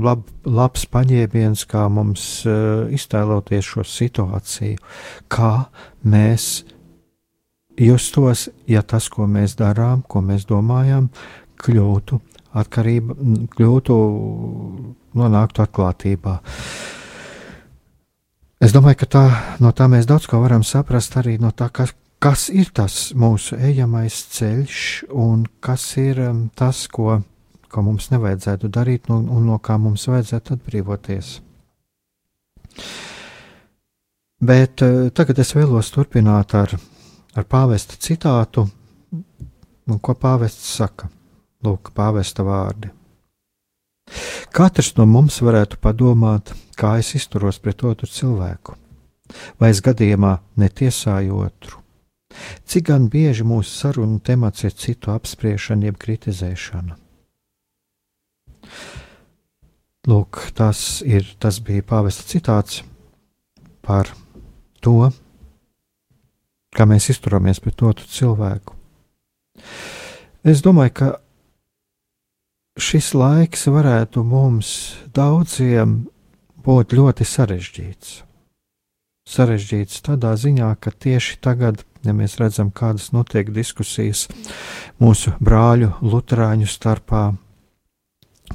lab, 0.06 0.22
labs 0.46 0.86
paņēmiens, 0.92 1.66
kā 1.66 1.86
mums 1.90 2.28
uh, 2.46 2.86
iztēloties 2.94 3.72
šo 3.72 3.86
situāciju, 3.86 4.78
kā 5.32 5.52
mēs 6.06 6.62
justos, 7.78 8.48
ja 8.66 8.82
tas, 8.82 9.08
ko 9.12 9.26
mēs 9.30 9.56
darām, 9.58 10.02
ko 10.08 10.22
mēs 10.24 10.46
domājam, 10.48 11.10
kļūtu 11.60 12.20
atkarība, 12.56 13.16
kļūtu, 13.56 13.96
nonāktu 15.16 15.64
atklātībā. 15.64 16.36
Es 18.62 18.72
domāju, 18.72 19.02
ka 19.02 19.08
tā, 19.12 19.24
no 19.60 19.72
tā 19.76 19.88
mēs 19.92 20.08
daudz 20.08 20.28
ko 20.30 20.40
varam 20.40 20.64
saprast 20.64 21.18
arī 21.20 21.36
no 21.40 21.52
tā, 21.52 21.68
kas, 21.68 21.92
kas 22.22 22.48
ir 22.48 22.72
tas 22.76 23.12
mūsu 23.12 23.58
ejamais 23.60 24.16
ceļš 24.32 24.78
un 25.12 25.44
kas 25.60 25.84
ir 26.00 26.22
tas, 26.56 26.86
ko, 26.88 27.20
ko 27.68 27.84
mums 27.84 28.08
nevajadzētu 28.14 28.72
darīt 28.72 29.10
un, 29.12 29.28
un 29.28 29.50
no 29.50 29.60
kā 29.60 29.76
mums 29.80 30.08
vajadzētu 30.08 30.56
atbrīvoties. 30.56 31.34
Bet 34.46 34.82
uh, 34.84 35.08
tagad 35.16 35.38
es 35.40 35.54
vēlos 35.56 35.92
turpināt 35.92 36.52
ar 36.56 36.74
ar 37.36 37.44
pāvesta 37.44 37.98
citātu, 38.00 38.66
un 39.86 40.00
ko 40.00 40.14
pāvests 40.18 40.74
saka. 40.78 41.10
Lūk, 41.64 41.90
pāvesta 41.96 42.44
vārdi. 42.46 42.90
Katrs 44.54 44.92
no 44.96 45.06
mums 45.08 45.40
varētu 45.42 45.80
padomāt, 45.82 46.52
kā 46.78 46.96
es 47.00 47.14
izturos 47.18 47.58
pret 47.62 47.82
otru 47.84 48.08
cilvēku, 48.08 48.76
vai 49.60 49.72
es 49.74 49.82
gadījumā 49.82 50.36
netiesāju 50.60 51.40
otru. 51.46 51.82
Cik 52.68 52.86
gan 52.90 53.08
bieži 53.10 53.46
mūsu 53.46 53.72
sarunu 53.72 54.20
temats 54.20 54.64
ir 54.66 54.74
citu 54.76 55.12
apspriešana, 55.14 55.88
jeb 55.88 55.98
kritizēšana. 56.02 56.96
Lūk, 60.06 60.44
tas, 60.54 61.02
ir, 61.02 61.26
tas 61.42 61.58
bija 61.66 61.82
pāvesta 61.82 62.26
citāts 62.30 62.82
par 63.82 64.12
to, 64.84 65.10
kā 66.76 66.86
mēs 66.88 67.08
izturamies 67.14 67.62
pret 67.64 67.82
otru 67.86 68.08
cilvēku. 68.10 68.76
Es 70.46 70.60
domāju, 70.62 70.92
ka 71.00 71.08
šis 72.76 73.14
laiks 73.16 73.66
varētu 73.72 74.22
mums 74.26 74.70
daudziem 75.16 76.04
būt 76.66 76.94
ļoti 76.98 77.26
sarežģīts. 77.26 78.20
Sarežģīts 79.26 80.04
tādā 80.06 80.36
ziņā, 80.38 80.68
ka 80.78 80.92
tieši 80.92 81.40
tagad, 81.42 81.80
ja 82.06 82.14
mēs 82.14 82.36
redzam, 82.38 82.70
kādas 82.70 83.10
notiek 83.16 83.50
diskusijas 83.50 84.28
mūsu 85.02 85.32
brāļu, 85.42 85.96
luterāņu 86.04 86.68
starpā, 86.70 87.24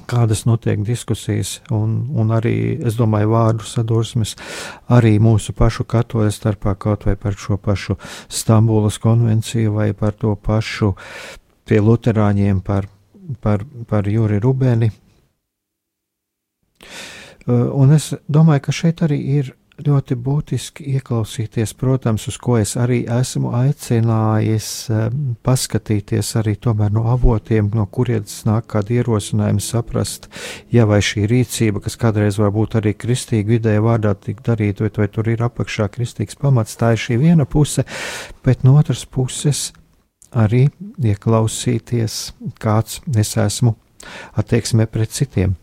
kādas 0.07 0.45
notiek 0.45 0.81
diskusijas, 0.85 1.59
un, 1.71 2.09
un 2.17 2.31
arī, 2.35 2.55
es 2.87 2.97
domāju, 2.99 3.31
vārdu 3.33 3.67
sadursmes 3.67 4.35
arī 4.91 5.17
mūsu 5.23 5.55
pašu 5.57 5.85
katoļu 5.89 6.31
starpā, 6.33 6.75
kaut 6.79 7.05
vai 7.07 7.15
par 7.19 7.37
šo 7.37 7.57
pašu 7.61 7.97
Stambulas 8.31 8.99
konvenciju 9.01 9.75
vai 9.77 9.91
par 9.93 10.15
to 10.17 10.35
pašu 10.35 10.93
pie 11.67 11.79
luterāņiem 11.83 12.61
par, 12.65 12.87
par, 13.41 13.65
par 13.87 14.07
Juri 14.07 14.39
Rubeni. 14.43 14.91
Un 17.47 17.95
es 17.95 18.11
domāju, 18.29 18.67
ka 18.67 18.75
šeit 18.75 19.01
arī 19.05 19.17
ir 19.39 19.55
ļoti 19.85 20.15
būtiski 20.19 20.85
ieklausīties, 20.95 21.73
protams, 21.79 22.27
uz 22.29 22.37
ko 22.41 22.57
es 22.59 22.75
arī 22.79 23.01
esmu 23.09 23.51
aicinājis 23.57 24.69
paskatīties 25.45 26.31
arī 26.39 26.55
no 26.91 27.03
avotiem, 27.11 27.69
no 27.73 27.85
kurienes 27.85 28.43
nāk 28.45 28.67
kādi 28.73 28.99
ierosinājumi 28.99 29.61
saprast, 29.61 30.29
ja 30.71 30.85
vai 30.85 31.01
šī 31.01 31.27
rīcība, 31.31 31.81
kas 31.81 31.97
kādreiz 31.97 32.39
varbūt 32.39 32.79
arī 32.81 32.93
kristīgi 32.93 33.57
vidēji 33.57 33.83
vārdā 33.83 34.15
tik 34.15 34.41
darīt, 34.41 34.81
vai, 34.81 34.89
vai 34.97 35.07
tur 35.07 35.27
ir 35.27 35.43
apakšā 35.43 35.89
kristīgs 35.91 36.35
pamats, 36.35 36.77
tā 36.77 36.93
ir 36.95 37.03
šī 37.05 37.19
viena 37.21 37.45
puse, 37.45 37.85
bet 38.45 38.63
no 38.63 38.77
otras 38.79 39.05
puses 39.05 39.71
arī 40.31 40.69
ieklausīties, 41.03 42.33
kāds 42.59 43.01
es 43.15 43.37
esmu 43.37 43.75
attieksmē 44.39 44.87
pret 44.91 45.13
citiem. 45.15 45.55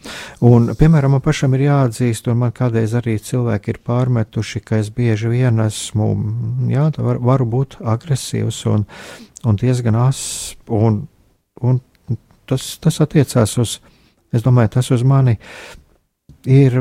Un, 0.44 0.70
piemēram, 0.78 1.16
man 1.16 1.24
pašam 1.24 1.56
ir 1.56 1.66
jāatzīst, 1.68 2.30
un 2.30 2.42
man 2.44 2.54
kādreiz 2.56 2.94
arī 2.98 3.18
cilvēki 3.22 3.74
ir 3.74 3.80
pārmetuši, 3.86 4.62
ka 4.64 4.80
es 4.82 4.92
bieži 4.94 5.32
vien 5.32 5.60
esmu, 5.64 6.08
jā, 6.72 6.88
var, 6.98 7.20
varu 7.30 7.48
būt 7.56 7.80
agresīvs 7.96 8.64
un, 8.72 8.86
un 9.44 9.60
diezgan 9.60 9.98
ass, 9.98 10.54
un, 10.66 11.02
un 11.60 11.82
tas, 12.48 12.70
tas 12.82 13.02
attiecās 13.04 13.58
uz, 13.60 13.78
es 14.34 14.44
domāju, 14.46 14.76
tas 14.78 14.90
uz 14.94 15.04
mani 15.06 15.38
ir 16.48 16.74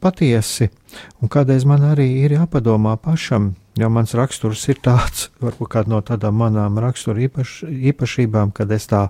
patiesi, 0.00 0.70
un 1.20 1.30
kādreiz 1.32 1.66
man 1.68 1.82
arī 1.90 2.06
ir 2.24 2.36
jāpadomā 2.36 2.94
pašam, 3.02 3.52
jo 3.78 3.90
mans 3.90 4.14
raksturs 4.16 4.64
ir 4.70 4.80
tāds, 4.84 5.28
varbūt 5.44 5.72
kāda 5.76 5.92
no 5.92 6.00
tādām 6.04 6.38
manām 6.40 6.78
rakstura 6.82 7.24
īpaš, 7.26 7.62
īpašībām, 7.92 8.54
kad 8.54 8.72
es 8.72 8.88
tā 8.90 9.08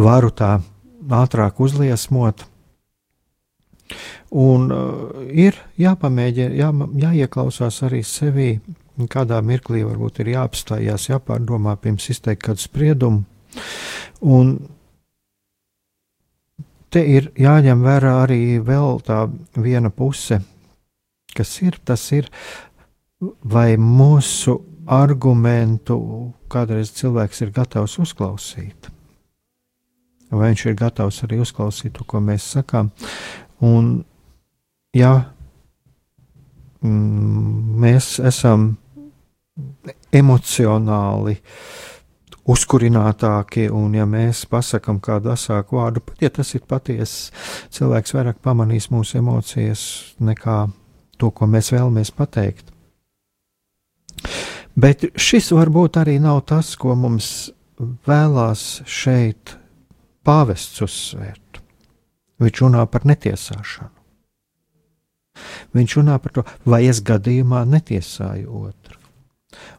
varu 0.00 0.32
tā 0.34 0.58
ātrāk 1.08 1.60
uzliesmot. 1.60 2.44
Un 4.30 4.68
uh, 4.70 5.22
ir 5.34 5.56
jāpamēģina, 5.80 6.54
jā, 6.54 6.70
jāieklausās 7.02 7.80
arī 7.86 8.04
sevī, 8.06 8.50
kādā 9.10 9.40
mirklī 9.42 9.82
varbūt 9.86 10.20
ir 10.22 10.34
jāapstājās, 10.36 11.08
jāpārdomā 11.10 11.74
pirms 11.82 12.06
izteikt 12.12 12.44
kādu 12.46 12.62
spriedumu. 12.62 13.24
Un 14.20 14.52
te 16.94 17.02
ir 17.02 17.32
jāņem 17.38 17.82
vērā 17.82 18.14
arī 18.22 18.60
vēl 18.62 19.00
tā 19.06 19.24
viena 19.58 19.90
puse, 19.90 20.38
kas 21.34 21.56
ir, 21.64 21.80
tas 21.82 22.04
ir, 22.14 22.30
vai 23.42 23.74
mūsu 23.74 24.60
argumentu 24.90 25.98
kādreiz 26.50 26.94
cilvēks 26.94 27.42
ir 27.42 27.52
gatavs 27.58 27.98
uzklausīt 28.02 28.90
vai 30.30 30.52
viņš 30.52 30.64
ir 30.66 30.78
gatavs 30.78 31.22
arī 31.26 31.40
uzklausīt 31.42 31.94
to, 31.96 32.06
ko 32.06 32.20
mēs 32.24 32.46
sakām. 32.56 32.90
Un, 33.66 33.92
ja 34.96 35.12
mm, 36.82 37.76
mēs 37.82 38.16
esam 38.24 38.72
emocionāli 40.14 41.36
uzkurinātāki, 42.50 43.68
un 43.70 43.94
ja 43.94 44.06
mēs 44.08 44.46
pasakām 44.50 44.98
kādu 45.04 45.30
asāku 45.34 45.78
vārdu, 45.78 46.02
pat 46.02 46.24
ja 46.24 46.30
tas 46.34 46.54
ir 46.56 46.64
patiesa, 46.66 47.34
cilvēks 47.74 48.14
vairāk 48.16 48.40
pamanīs 48.42 48.88
mūsu 48.90 49.20
emocijas 49.20 49.84
nekā 50.18 50.64
to, 51.20 51.30
ko 51.30 51.46
mēs 51.50 51.70
vēlamies 51.74 52.10
pateikt. 52.16 52.72
Bet 54.80 55.04
šis 55.18 55.50
varbūt 55.52 56.00
arī 56.00 56.18
nav 56.22 56.42
tas, 56.48 56.72
ko 56.80 56.94
mums 56.96 57.50
vēlās 58.08 58.82
šeit 58.88 59.59
pāvests 60.26 60.82
uzsvērt. 60.84 61.60
Viņš 62.40 62.62
runā 62.64 62.84
par 62.88 63.04
netiesāšanu. 63.08 63.96
Viņš 65.76 65.96
runā 66.00 66.16
par 66.20 66.34
to, 66.34 66.44
vai 66.64 66.84
es 66.88 67.02
gadījumā 67.04 67.62
netiesāju 67.68 68.64
otru. 68.66 68.98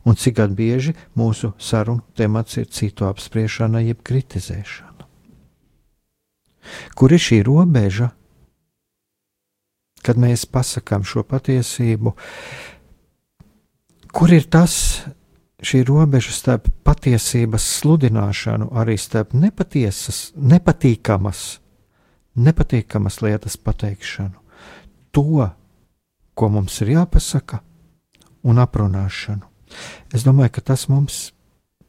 Un 0.06 0.18
cik 0.20 0.40
bieži 0.58 0.94
mūsu 1.16 1.54
sarunu 1.60 2.04
temats 2.18 2.58
ir 2.58 2.68
citu 2.68 3.08
apspriešana, 3.08 3.82
jeb 3.86 4.02
kritizēšana. 4.04 5.08
Kur 6.96 7.14
ir 7.14 7.22
šī 7.22 7.42
robeža, 7.46 8.12
kad 10.06 10.18
mēs 10.18 10.46
pasakām 10.50 11.06
šo 11.06 11.24
patiesību, 11.28 12.14
kur 14.12 14.34
ir 14.34 14.48
tas, 14.52 15.06
šī 15.62 15.84
robeža 15.88 16.34
starp 16.34 16.68
patiesības 16.86 17.66
sludināšanu, 17.80 18.72
arī 18.78 18.98
starp 19.00 19.36
nepatiesas, 19.38 20.32
nepatīkamas, 20.36 21.60
nepatīkamas 22.36 23.22
lietas 23.22 23.58
pateikšanu, 23.62 24.38
to, 25.12 25.48
ko 26.34 26.50
mums 26.50 26.80
ir 26.82 26.96
jāpasaka, 26.96 27.62
un 28.44 28.62
aprunāšanu. 28.62 29.46
Es 30.12 30.26
domāju, 30.28 30.58
ka 30.58 30.66
tas 30.74 30.88
mums 30.92 31.30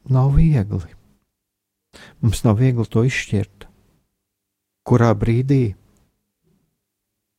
nav 0.09 0.35
viegli. 0.37 0.93
Mums 2.21 2.43
nav 2.45 2.59
viegli 2.61 2.85
to 2.89 3.03
izšķirt. 3.07 3.67
Kurā 4.83 5.13
brīdī 5.15 5.73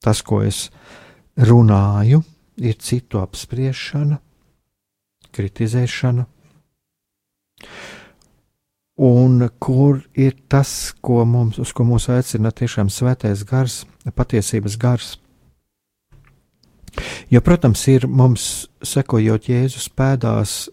tas, 0.05 0.21
ko 0.21 0.43
es 0.45 0.69
runāju, 1.41 2.21
ir 2.61 2.77
citu 2.81 3.21
apspriešana, 3.23 4.19
kritizēšana. 5.35 6.27
Un 9.05 9.49
kur 9.59 10.05
ir 10.15 10.37
tas, 10.49 10.95
ko 11.03 11.25
mums, 11.27 11.59
uz 11.59 11.73
ko 11.75 11.87
mūs 11.89 12.07
aicina 12.15 12.53
tiešām 12.55 12.93
svētais 12.95 13.43
gars, 13.49 13.83
patiesības 14.15 14.79
gars? 14.79 15.15
Jo, 17.31 17.41
protams, 17.43 17.83
ir 17.91 18.07
mums, 18.07 18.69
sekojot 18.87 19.49
Jēzus 19.51 19.89
pēdās, 19.99 20.69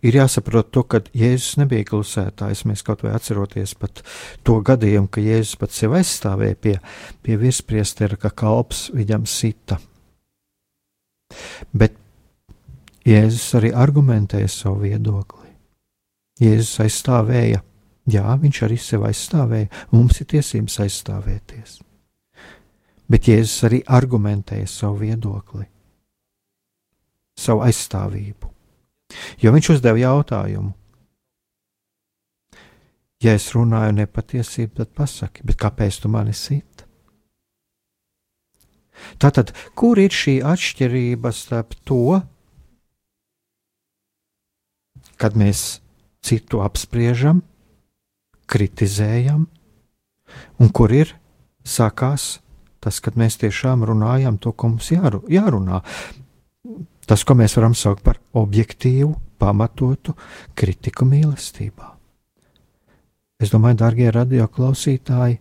ir 0.00 0.16
jāsaprot 0.16 0.70
to, 0.72 0.84
ka 0.88 1.02
Jēzus 1.12 1.58
nebija 1.60 1.84
klusētājs. 1.90 2.64
Mēs 2.68 2.84
kaut 2.86 3.04
vai 3.04 3.12
atceroties 3.16 3.74
pat 3.76 4.00
to 4.46 4.56
gadījumu, 4.64 5.10
ka 5.12 5.20
Jēzus 5.20 5.58
pat 5.60 5.76
sev 5.76 5.98
aizstāvēja 5.98 6.56
pie, 6.56 6.76
pie 7.20 7.36
virspriestera, 7.40 8.16
ka 8.16 8.32
kalps 8.32 8.88
viņam 8.96 9.28
sita. 9.28 9.76
Bet 11.76 11.98
Jēzus 13.06 13.46
arī 13.58 13.70
argumentēja 13.72 14.48
savu 14.52 14.84
viedokli. 14.84 15.48
Jēzus 16.40 16.80
aizstāvēja, 16.84 17.62
jā, 18.12 18.26
viņš 18.42 18.64
arī 18.66 18.80
sev 18.80 19.06
aizstāvēja, 19.08 19.70
mums 19.92 20.20
ir 20.20 20.28
tiesības 20.34 20.80
aizstāvēties 20.86 21.80
bet 23.10 23.26
Jēzus 23.26 23.66
arī 23.66 23.80
argumentēja 23.90 24.68
savu 24.70 25.02
viedokli, 25.02 25.64
savu 27.38 27.64
aizstāvību. 27.66 28.50
Jo 29.42 29.50
viņš 29.54 29.70
uzdeva 29.74 29.98
jautājumu, 29.98 30.70
ja 33.24 33.34
es 33.34 33.48
runāju 33.56 33.96
nepatiesību, 33.98 34.76
tad 34.78 34.92
pasaki, 34.96 35.42
kāpēc 35.58 35.98
tu 36.04 36.12
mani 36.12 36.36
sit? 36.36 36.86
Tātad, 39.20 39.50
kur 39.74 39.98
ir 39.98 40.14
šī 40.14 40.38
atšķirība 40.46 41.32
starp 41.34 41.74
to, 41.88 42.20
kad 45.20 45.36
mēs 45.36 45.80
citu 46.24 46.62
apspriežam, 46.64 47.42
kritizējam, 48.50 49.46
un 50.60 50.72
kur 50.74 50.92
ir 50.94 51.14
sākās 51.66 52.38
tas, 52.80 53.00
kad 53.04 53.18
mēs 53.20 53.36
tiešām 53.40 53.84
runājam 53.88 54.38
to, 54.40 54.52
ko 54.52 54.72
mums 54.72 54.90
jāru, 54.92 55.22
jārunā. 55.30 55.82
Tas, 57.06 57.24
ko 57.26 57.36
mēs 57.36 57.56
varam 57.58 57.74
saukt 57.76 58.04
par 58.06 58.20
objektīvu, 58.36 59.12
pamatotu 59.40 60.14
kritiku 60.56 61.06
mīlestībā. 61.08 61.94
Es 63.40 63.52
domāju, 63.52 63.80
darbie 63.80 64.10
radioklausītāji, 64.12 65.40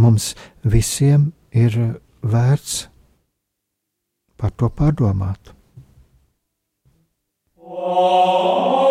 mums 0.00 0.32
visiem 0.64 1.30
ir 1.52 1.76
vērts 2.24 2.86
par 4.40 4.56
to 4.56 4.72
pārdomāt. 4.72 5.52
Oh! 7.60 8.85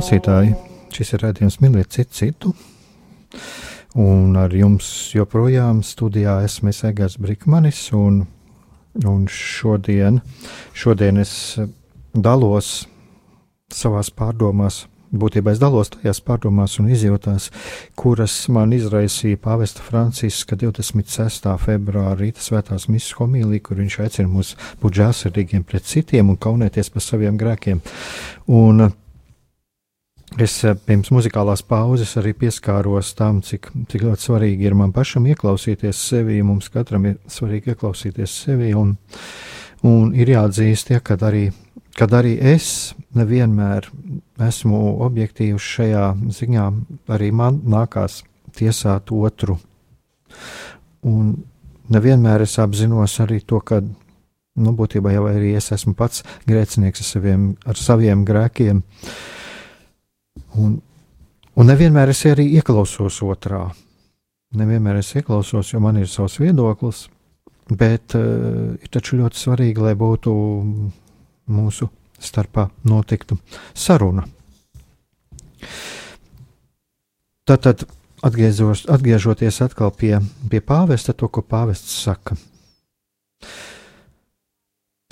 Klausītāji, 0.00 0.54
šis 0.96 1.10
ir 1.12 1.20
redzējums 1.26 1.58
mīlēt 1.60 1.90
citu 1.92 2.14
citu. 2.16 2.50
Un 4.00 4.36
ar 4.40 4.54
jums 4.56 4.86
joprojām 5.12 5.82
studijā 5.84 6.38
esmu 6.46 6.72
Egers 6.88 7.18
Brīsmanis. 7.20 7.82
Un, 7.92 8.22
un 9.04 9.26
šodien, 9.28 10.22
šodien 10.72 11.20
es 11.20 11.58
dalos 12.14 12.86
savās 13.68 14.08
pārdomās. 14.08 14.86
Būtībā 15.12 15.52
es 15.52 15.60
dalos 15.60 15.90
tajās 15.92 16.22
pārdomās 16.24 16.78
un 16.80 16.88
izjūtās, 16.94 17.50
kuras 17.98 18.38
man 18.48 18.72
izraisīja 18.72 19.42
pāvesta 19.42 19.84
Franciska 19.84 20.56
26. 20.56 21.50
februāra 21.60 22.14
rīta 22.22 22.40
svētās 22.40 22.88
misijas 22.88 23.18
homīlija, 23.18 23.66
kur 23.66 23.82
viņš 23.82 24.00
aicina 24.06 24.32
mūs 24.32 24.54
būt 24.80 25.02
žēlsirdīgiem 25.02 25.66
pret 25.66 25.92
citiem 25.92 26.32
un 26.32 26.40
kaunēties 26.40 26.94
par 26.94 27.04
saviem 27.04 27.36
grēkiem. 27.42 27.82
Un, 28.54 28.86
Es 30.38 30.60
eh, 30.62 30.76
pirms 30.86 31.10
muzikālās 31.10 31.62
pauzes 31.66 32.12
arī 32.20 32.32
pieskāros 32.38 33.14
tam, 33.18 33.40
cik, 33.42 33.70
cik 33.90 34.04
ļoti 34.06 34.26
svarīgi 34.28 34.68
ir 34.68 34.76
man 34.78 34.92
pašam 34.94 35.26
ieklausīties 35.26 36.02
sevi. 36.10 36.38
Mums 36.46 36.70
katram 36.70 37.08
ir 37.10 37.16
svarīgi 37.26 37.72
ieklausīties 37.74 38.36
sevi, 38.44 38.70
un, 38.78 38.94
un 39.82 40.12
ir 40.14 40.30
jāatzīst, 40.30 40.92
ja, 40.94 41.00
kad, 41.02 41.24
arī, 41.26 41.48
kad 41.98 42.14
arī 42.14 42.36
es 42.52 42.92
nevienmēr 43.18 43.88
esmu 44.46 45.00
objektīvs 45.08 45.66
šajā 45.74 46.04
ziņā, 46.38 46.68
arī 47.10 47.32
man 47.34 47.58
nākās 47.66 48.22
tiesāt 48.54 49.10
otru. 49.10 49.58
Un 51.10 51.34
nevienmēr 51.90 52.46
es 52.46 52.54
apzinos 52.62 53.18
arī 53.24 53.40
to, 53.42 53.58
ka 53.66 53.82
nu, 53.82 54.76
būtībā 54.78 55.10
jau 55.16 55.26
arī 55.26 55.56
es 55.58 55.72
esmu 55.74 55.96
pats 55.98 56.22
grēcinieks 56.46 57.02
ar 57.02 57.10
saviem, 57.10 57.44
ar 57.66 57.82
saviem 57.82 58.24
grēkiem. 58.28 58.84
Uh, 58.84 59.36
Un, 60.58 60.80
un 61.54 61.70
nevienmēr 61.70 62.10
es 62.10 62.24
arī 62.26 62.48
ieklausos 62.56 63.20
otrā. 63.22 63.68
Nevienmēr 64.58 64.98
es 64.98 65.12
ieklausos, 65.14 65.70
jo 65.70 65.80
man 65.82 66.00
ir 66.00 66.08
savs 66.10 66.40
viedoklis, 66.42 67.04
bet 67.70 68.16
uh, 68.18 68.74
ir 68.74 68.90
taču 68.90 69.20
ļoti 69.20 69.38
svarīgi, 69.38 69.84
lai 69.84 69.94
būtu 69.94 70.34
mūsu 71.54 71.86
starpā 72.20 72.66
notiktu 72.90 73.38
saruna. 73.74 74.26
Tātad, 77.46 77.86
atgriežoties 78.22 79.62
atkal 79.64 79.94
pie, 79.94 80.18
pie 80.50 80.60
pāvesta, 80.60 81.14
to, 81.14 81.28
ko 81.28 81.42
pāvests 81.42 81.96
saka. 82.04 82.36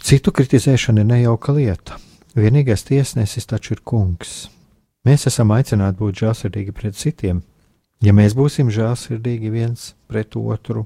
Citu 0.02 0.32
kritizēšana 0.32 1.02
ir 1.02 1.08
nejauka 1.08 1.52
lieta. 1.56 1.98
Vienīgais 2.38 2.86
tiesnesis 2.86 3.48
taču 3.50 3.74
ir 3.74 3.82
kungs. 3.84 4.46
Mēs 5.08 5.24
esam 5.30 5.54
aicināti 5.56 6.02
būt 6.02 6.20
žēlsirdīgi 6.20 6.74
pret 6.76 6.98
citiem. 6.98 7.40
Ja 8.04 8.12
mēs 8.12 8.34
būsim 8.36 8.68
žēlsirdīgi 8.70 9.50
viens 9.50 9.92
pret 10.10 10.36
otru, 10.36 10.84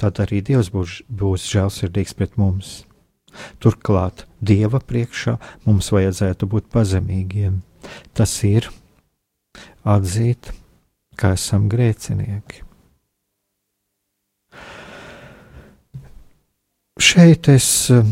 tad 0.00 0.18
arī 0.24 0.42
Dievs 0.44 0.72
būs, 0.74 1.02
būs 1.08 1.46
žēlsirdīgs 1.52 2.16
pret 2.18 2.34
mums. 2.40 2.82
Turklāt 3.62 4.26
Dieva 4.42 4.80
priekšā 4.82 5.36
mums 5.68 5.92
vajadzētu 5.94 6.48
būt 6.50 6.68
pazemīgiem. 6.74 7.60
Tas 8.16 8.34
ir 8.48 8.66
atzīt, 9.86 10.50
ka 11.18 11.36
esam 11.38 11.68
grēcinieki. 11.70 12.64
Šeit 16.98 17.46
es 17.52 17.68
eh, 17.94 18.02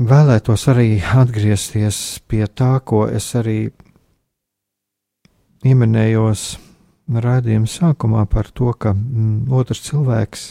vēlētos 0.00 0.64
arī 0.72 0.96
atgriezties 1.22 2.22
pie 2.28 2.46
tā, 2.48 2.78
ko 2.80 3.04
es 3.04 3.34
arī 3.36 3.58
pieminējos 5.62 6.56
raidījuma 7.12 7.70
sākumā 7.70 8.24
par 8.30 8.50
to, 8.50 8.72
ka 8.74 8.92
mm, 8.94 9.50
otrs 9.52 9.82
cilvēks 9.86 10.46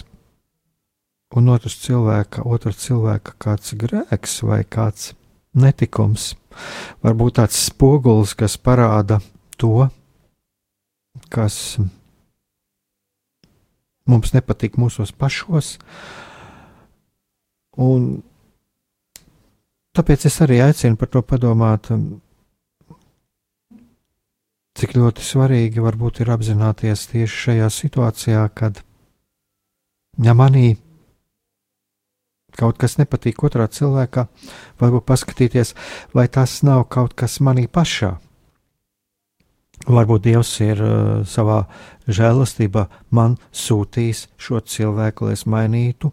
un 1.39 1.49
otrs 1.51 1.77
cilvēka, 1.83 2.43
otrs 2.43 2.79
cilvēka 2.85 3.35
kāds 3.39 3.75
grēks 3.79 4.41
vai 4.47 4.61
kāds 4.67 5.11
netikums 5.55 6.33
var 7.03 7.15
būt 7.19 7.39
tāds 7.39 7.59
spogulis, 7.67 8.35
kas 8.35 8.57
parāda 8.59 9.19
to, 9.59 9.87
kas 11.31 11.77
mums 14.07 14.33
nepatīk 14.35 14.75
mūsos 14.79 15.13
pašos. 15.15 15.77
Un 17.79 18.21
tāpēc 19.95 20.27
es 20.27 20.41
arī 20.43 20.59
aicinu 20.63 20.99
par 20.99 21.11
to 21.11 21.23
padomāt 21.23 21.91
cik 24.77 24.95
ļoti 24.97 25.25
svarīgi 25.25 25.83
varbūt 25.83 26.21
ir 26.23 26.31
apzināties 26.33 27.07
tieši 27.11 27.43
šajā 27.45 27.67
situācijā, 27.75 28.45
kad 28.55 28.81
ja 30.21 30.35
manī 30.37 30.75
kaut 32.57 32.79
kas 32.81 32.97
nepatīk 32.99 33.39
otrā 33.47 33.67
cilvēkā, 33.71 34.25
varbūt 34.81 35.07
paskatīties, 35.07 35.73
vai 36.15 36.27
tas 36.27 36.59
nav 36.67 36.85
kaut 36.91 37.15
kas 37.17 37.39
manī 37.43 37.67
pašā. 37.71 38.17
Varbūt 39.87 40.27
Dievs 40.27 40.51
ir 40.61 40.81
uh, 40.85 41.23
savā 41.25 41.63
žēlastībā 42.05 42.85
man 43.17 43.39
sūtījis 43.55 44.27
šo 44.37 44.61
cilvēku, 44.61 45.25
lai 45.25 45.37
es 45.37 45.47
mainītu 45.49 46.11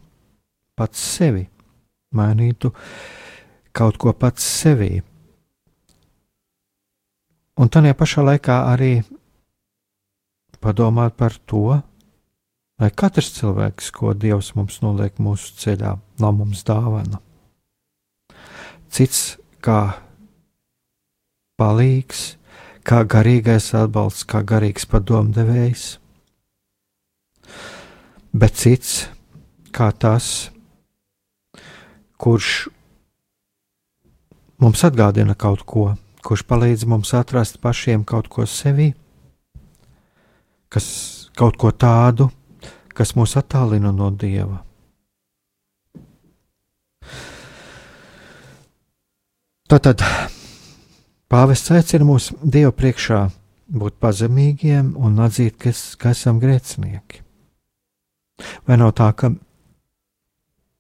pats 0.79 1.03
sevi, 1.18 1.44
mainītu 2.14 2.73
kaut 3.77 3.99
ko 4.01 4.14
pats 4.16 4.47
sevī. 4.47 5.03
Un 7.59 7.66
tādā 7.66 7.90
pašā 7.99 8.23
laikā 8.23 8.57
arī 8.71 9.01
padomāt 10.62 11.16
par 11.18 11.35
to, 11.51 11.81
lai 12.79 12.90
katrs 12.94 13.33
cilvēks, 13.35 13.90
ko 13.90 14.12
Dievs 14.14 14.53
mums 14.55 14.79
noliek 14.85 15.18
mūsu 15.18 15.57
ceļā, 15.59 15.97
nav 16.23 16.37
mums 16.38 16.62
dāvana. 16.66 17.18
Cits 18.94 19.37
kā 19.59 19.99
palīgs, 21.59 22.37
kā 22.87 23.03
garīgais 23.03 23.73
atbalsts, 23.75 24.23
kā 24.23 24.44
garīgs 24.47 24.87
padomdevējs, 24.87 25.87
bet 28.38 28.55
cits 28.55 29.09
kā 29.75 29.90
tas, 29.90 30.53
kurš 32.23 32.68
mums 34.62 34.87
atgādina 34.87 35.35
kaut 35.35 35.66
ko 35.66 35.90
kurš 36.29 36.45
palīdz 36.45 36.85
mums 36.85 37.14
atrast 37.17 37.57
pašiem 37.64 38.03
kaut 38.05 38.27
ko 38.29 38.45
sevi, 38.45 38.91
kas 40.69 40.88
kaut 41.38 41.57
ko 41.57 41.73
tādu, 41.73 42.29
kas 42.93 43.14
mūs 43.17 43.38
attālina 43.41 43.95
no 43.95 44.11
Dieva. 44.12 44.61
Tātad 49.69 50.05
pāvests 51.33 51.73
aicina 51.73 52.05
mūs 52.09 52.31
Dievu 52.45 52.77
priekšā 52.77 53.25
būt 53.81 53.99
pazemīgiem 54.01 54.95
un 54.97 55.19
atzīt, 55.25 55.59
ka, 55.61 55.73
es, 55.73 55.93
ka 56.01 56.12
esam 56.17 56.41
grēcinieki. 56.41 57.21
Vai 58.69 58.79
nav 58.81 58.95
tā, 58.97 59.11
ka 59.12 59.33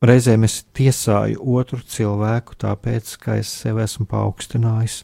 reizēm 0.04 0.44
es 0.48 0.62
tiesāju 0.76 1.40
otru 1.58 1.80
cilvēku 1.84 2.56
tāpēc, 2.64 3.16
ka 3.20 3.36
es 3.40 3.52
sevi 3.62 3.84
esmu 3.84 4.08
paaugstinājis, 4.08 5.02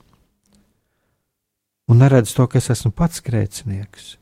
un 1.88 2.00
neredz 2.00 2.32
to, 2.34 2.46
ka 2.46 2.58
es 2.58 2.70
esmu 2.72 2.92
pats 2.96 3.22
grēcinieks. 3.24 4.14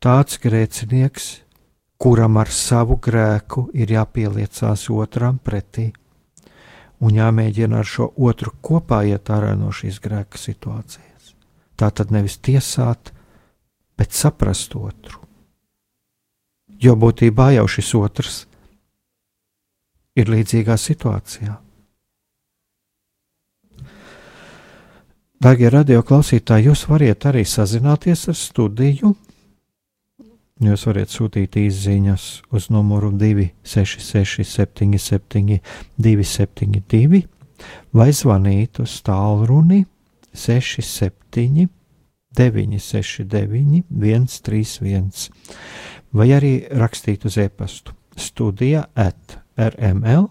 Tāds 0.00 0.40
grēcinieks, 0.40 1.30
kuram 2.00 2.38
ar 2.40 2.48
savu 2.52 2.96
grēku 2.96 3.68
ir 3.76 3.92
jāpieliecās 3.92 4.88
otram 4.94 5.38
pretī 5.44 5.90
un 7.00 7.16
jāmēģina 7.16 7.80
ar 7.80 7.88
šo 7.88 8.10
otru 8.16 8.52
kopā 8.64 9.02
iet 9.08 9.32
ārā 9.32 9.54
no 9.56 9.72
šīs 9.72 10.00
grēka 10.04 10.40
situācijas. 10.40 11.34
Tā 11.76 11.88
tad 11.96 12.12
nevis 12.12 12.36
tiesāt, 12.44 13.12
bet 13.96 14.12
saprast 14.16 14.76
otru. 14.76 15.20
Jo 16.80 16.96
būtībā 16.96 17.50
jau 17.56 17.66
šis 17.68 17.94
otrs 17.96 18.36
ir 20.16 20.32
līdzīgā 20.32 20.76
situācijā. 20.80 21.56
Darbie 25.40 25.70
radio 25.72 26.02
klausītāji, 26.04 26.66
jūs 26.68 26.82
varat 26.84 27.24
arī 27.30 27.46
sazināties 27.48 28.26
ar 28.28 28.36
studiju. 28.36 29.14
Jūs 30.60 30.82
varat 30.84 31.08
sūtīt 31.08 31.56
īsiņas 31.56 32.24
uz 32.52 32.66
numuru 32.68 33.08
266, 33.16 34.44
77, 34.44 35.56
272 35.96 37.22
vai 37.96 38.10
zvanīt 38.12 38.82
uz 38.84 38.98
tālruni 39.06 39.80
67, 40.36 41.72
969, 42.36 43.82
131 43.88 45.32
vai 46.12 46.28
arī 46.36 46.54
rakstīt 46.68 47.24
uz 47.24 47.40
e-pastu 47.40 47.96
studija 48.20 48.84
at 48.92 49.40
rml.lv. 49.56 50.28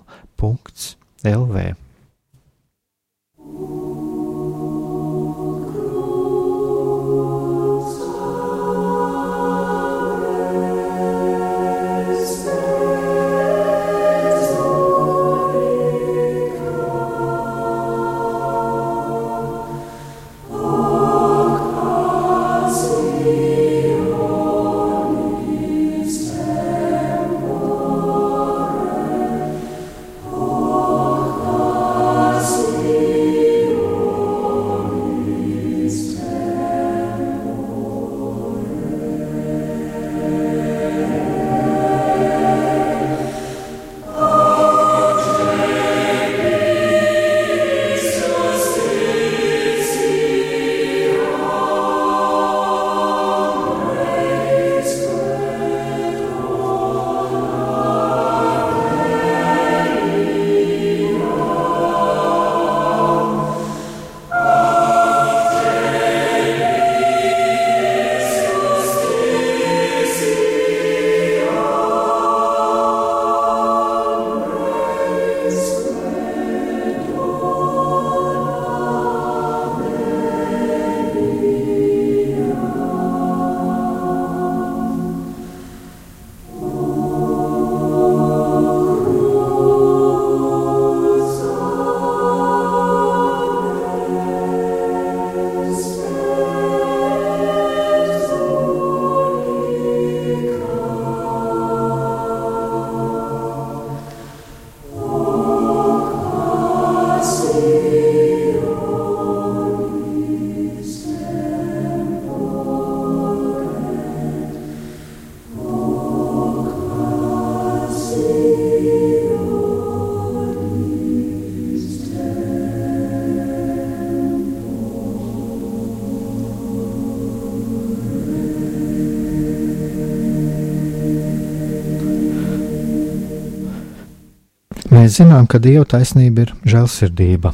Mēs 135.09 135.23
zinām, 135.23 135.47
ka 135.49 135.57
Dieva 135.57 135.87
taisnība 135.89 136.43
ir 136.43 136.51
žēlsirdība. 136.69 137.49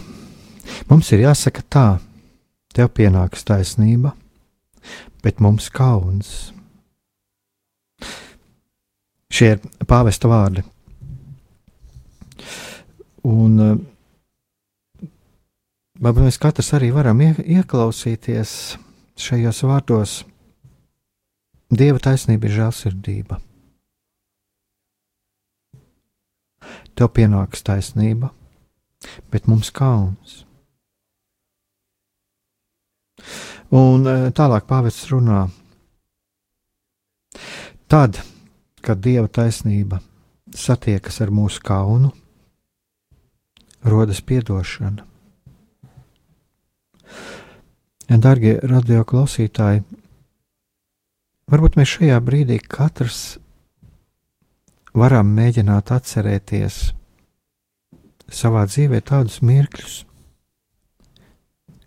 Mums 0.90 1.08
ir 1.16 1.22
jāsaka 1.24 1.62
tā, 1.72 1.84
tev 2.76 2.90
pienāks 2.92 3.48
taisnība, 3.48 4.12
bet 5.24 5.40
mums 5.40 5.70
kauns. 5.72 6.34
Šie 9.32 9.54
ir 9.54 9.64
pāvesta 9.88 10.28
vārdi. 10.28 10.66
Un 13.24 13.56
eh, 13.70 13.74
varbūt 16.04 16.28
mēs 16.28 16.44
katrs 16.44 16.76
arī 16.76 16.92
varam 16.92 17.24
ieklausīties 17.24 18.52
šajos 19.30 19.64
vārdos. 19.72 20.22
Dieva 21.72 22.04
taisnība 22.04 22.52
ir 22.52 22.60
žēlsirdība. 22.60 23.40
Tev 26.96 27.12
pienāks 27.16 27.64
taisnība, 27.66 28.32
bet 29.32 29.48
mums 29.52 29.72
kauns. 29.76 30.44
Un 33.76 34.06
e, 34.08 34.16
tālāk 34.36 34.68
pāvests 34.70 35.10
runā. 35.12 35.46
Tad, 37.92 38.22
kad 38.86 39.02
dieva 39.04 39.28
taisnība 39.28 40.00
satiekas 40.56 41.20
ar 41.26 41.34
mūsu 41.34 41.62
kaunu, 41.66 42.14
rodas 43.86 44.22
atdošana. 44.22 45.06
Darbie 48.06 48.60
radio 48.62 49.04
klausītāji, 49.04 49.82
varbūt 51.50 51.78
mēs 51.80 51.96
šajā 51.98 52.20
brīdī 52.22 52.60
katrs 52.62 53.40
varam 54.96 55.32
mēģināt 55.36 55.92
atcerēties 55.92 56.78
savā 58.32 58.64
dzīvē 58.70 59.02
tādus 59.06 59.42
mirkļus, 59.46 59.98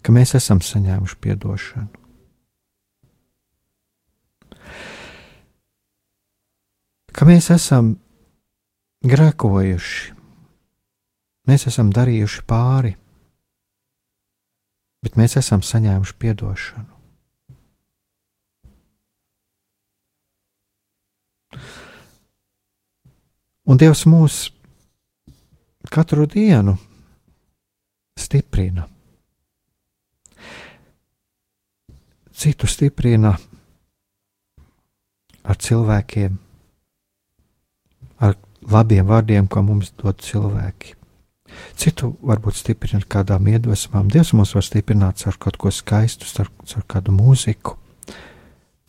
ka 0.04 0.14
mēs 0.14 0.34
esam 0.38 0.60
saņēmuši 0.64 1.32
atdošanu. 1.34 2.04
Ka 7.18 7.26
mēs 7.26 7.48
esam 7.50 7.96
grēkojuši, 9.08 10.12
mēs 11.50 11.66
esam 11.66 11.90
darījuši 11.96 12.44
pāri, 12.46 12.94
bet 15.02 15.18
mēs 15.18 15.34
esam 15.40 15.64
saņēmuši 15.66 16.30
atdošanu. 16.36 16.97
Un 23.68 23.76
Dievs 23.76 24.06
mūs 24.08 24.46
katru 25.92 26.24
dienu 26.24 26.78
stiprina. 28.16 28.86
Citu 32.32 32.68
stiprina 32.70 33.34
ar 35.44 35.58
cilvēkiem, 35.58 36.38
ar 38.24 38.36
labiem 38.72 39.08
vārdiem, 39.08 39.48
ko 39.52 39.62
mums 39.66 39.92
dod 40.00 40.22
cilvēki. 40.24 40.94
Citu 41.76 42.14
varbūt 42.24 42.56
stiprina 42.56 43.02
ar 43.02 43.08
kādām 43.10 43.52
iedvesmām. 43.52 44.08
Dievs 44.08 44.32
mūs 44.32 44.54
var 44.56 44.64
stiprināt 44.64 45.26
ar 45.28 45.36
kaut 45.36 45.60
ko 45.60 45.72
skaistu, 45.72 46.28
ar, 46.40 46.48
ar 46.76 46.88
kādu 46.88 47.12
mūziku, 47.12 47.76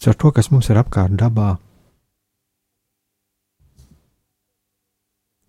ar 0.06 0.16
to, 0.16 0.32
kas 0.32 0.54
mums 0.54 0.72
ir 0.72 0.80
apkārt 0.80 1.20
dabā. 1.20 1.58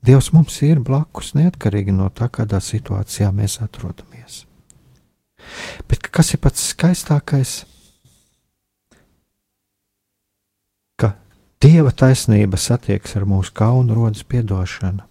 Dievs 0.07 0.31
mums 0.33 0.57
ir 0.65 0.81
blakus, 0.81 1.35
neatkarīgi 1.37 1.93
no 1.93 2.09
tā, 2.09 2.31
kādā 2.33 2.61
situācijā 2.65 3.29
mēs 3.37 3.59
atrodamies. 3.61 4.45
Bet 5.89 6.09
kas 6.09 6.33
ir 6.35 6.41
pats 6.41 6.71
skaistākais? 6.73 7.53
Ka 11.01 11.13
Dieva 11.61 11.93
taisnība 11.93 12.57
satiekas 12.57 13.17
ar 13.21 13.29
mūsu 13.29 13.53
kaunu, 13.57 13.97
rodas 13.97 14.25
atdošana. 14.25 15.07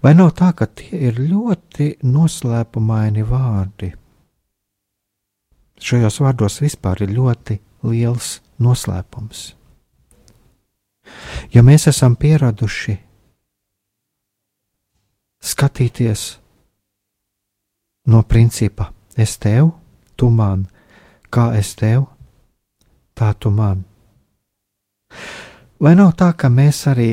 Vai 0.00 0.14
nav 0.14 0.30
tā, 0.38 0.54
ka 0.56 0.66
tie 0.66 1.10
ir 1.10 1.18
ļoti 1.18 1.96
noslēpumaini 2.06 3.26
vārdi? 3.26 3.90
Šajos 5.80 6.20
vārdos 6.22 6.60
vispār 6.62 7.02
ir 7.04 7.16
ļoti 7.16 7.58
liels 7.82 8.38
noslēpums. 8.60 9.59
Ja 11.54 11.62
mēs 11.66 11.88
esam 11.90 12.16
pieraduši 12.16 12.96
skatīties 15.40 16.24
no 18.06 18.22
principa 18.22 18.90
es 19.16 19.36
tev, 19.38 19.72
tu 20.16 20.30
man, 20.30 20.66
kā 21.30 21.50
es 21.58 21.74
tev, 21.78 22.06
tā 23.14 23.32
tu 23.38 23.50
man. 23.50 23.84
Vai 25.80 25.94
nav 25.96 26.12
tā, 26.18 26.32
ka 26.36 26.50
mēs 26.52 26.84
arī 26.90 27.10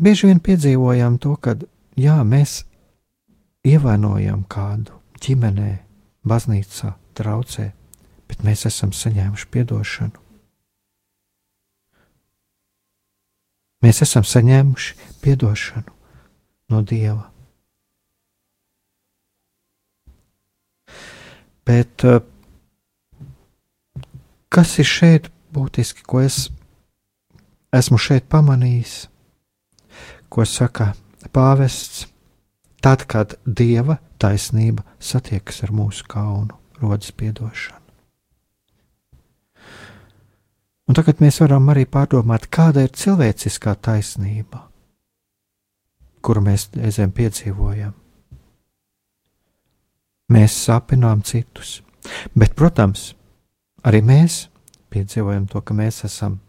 bieži 0.00 0.30
vien 0.30 0.40
piedzīvojam 0.40 1.18
to, 1.18 1.34
ka 1.36 1.56
jā, 1.98 2.20
mēs 2.24 2.62
ievainojam 3.66 4.44
kādu 4.48 4.96
ģimenē, 5.20 5.72
baznīcā, 6.24 6.94
traucē, 7.18 7.70
bet 8.28 8.44
mēs 8.46 8.66
esam 8.70 8.94
saņēmuši 8.96 9.50
atdošanu. 9.64 10.19
Mēs 13.80 14.02
esam 14.04 14.26
saņēmuši 14.26 14.96
atdošanu 15.30 15.94
no 16.70 16.82
Dieva. 16.86 17.30
Bet 21.66 22.04
eh, 22.04 22.20
kas 24.48 24.74
ir 24.82 24.88
šeit 24.88 25.30
būtiski, 25.54 26.04
ko 26.04 26.20
es 26.24 26.48
esmu 27.76 27.98
šeit 28.00 28.28
pamanījis? 28.32 29.10
ko 30.30 30.46
saka 30.46 30.92
pāvests, 31.34 32.06
tad, 32.82 33.04
kad 33.10 33.34
dieva 33.44 33.98
taisnība 34.22 34.86
satiekas 35.02 35.64
ar 35.66 35.74
mūsu 35.74 36.06
kaunu, 36.10 36.56
rodas 36.80 37.10
piedošana. 37.12 37.79
Un 40.90 40.96
tagad 40.98 41.20
mēs 41.22 41.36
varam 41.38 41.68
arī 41.70 41.84
pārdomāt, 41.86 42.48
kāda 42.50 42.82
ir 42.82 42.90
cilvēciskā 42.98 43.76
taisnība, 43.78 44.64
kuru 46.18 46.40
mēs 46.42 46.64
reizēm 46.74 47.12
piedzīvojam. 47.14 47.92
Mēs 50.34 50.56
sāpinām 50.64 51.22
citus, 51.22 51.76
bet, 52.34 52.56
protams, 52.58 53.12
arī 53.86 54.00
mēs 54.02 54.40
piedzīvojam 54.90 55.46
to, 55.52 55.62
ka 55.62 55.76
mēs 55.78 56.02
esam 56.08 56.40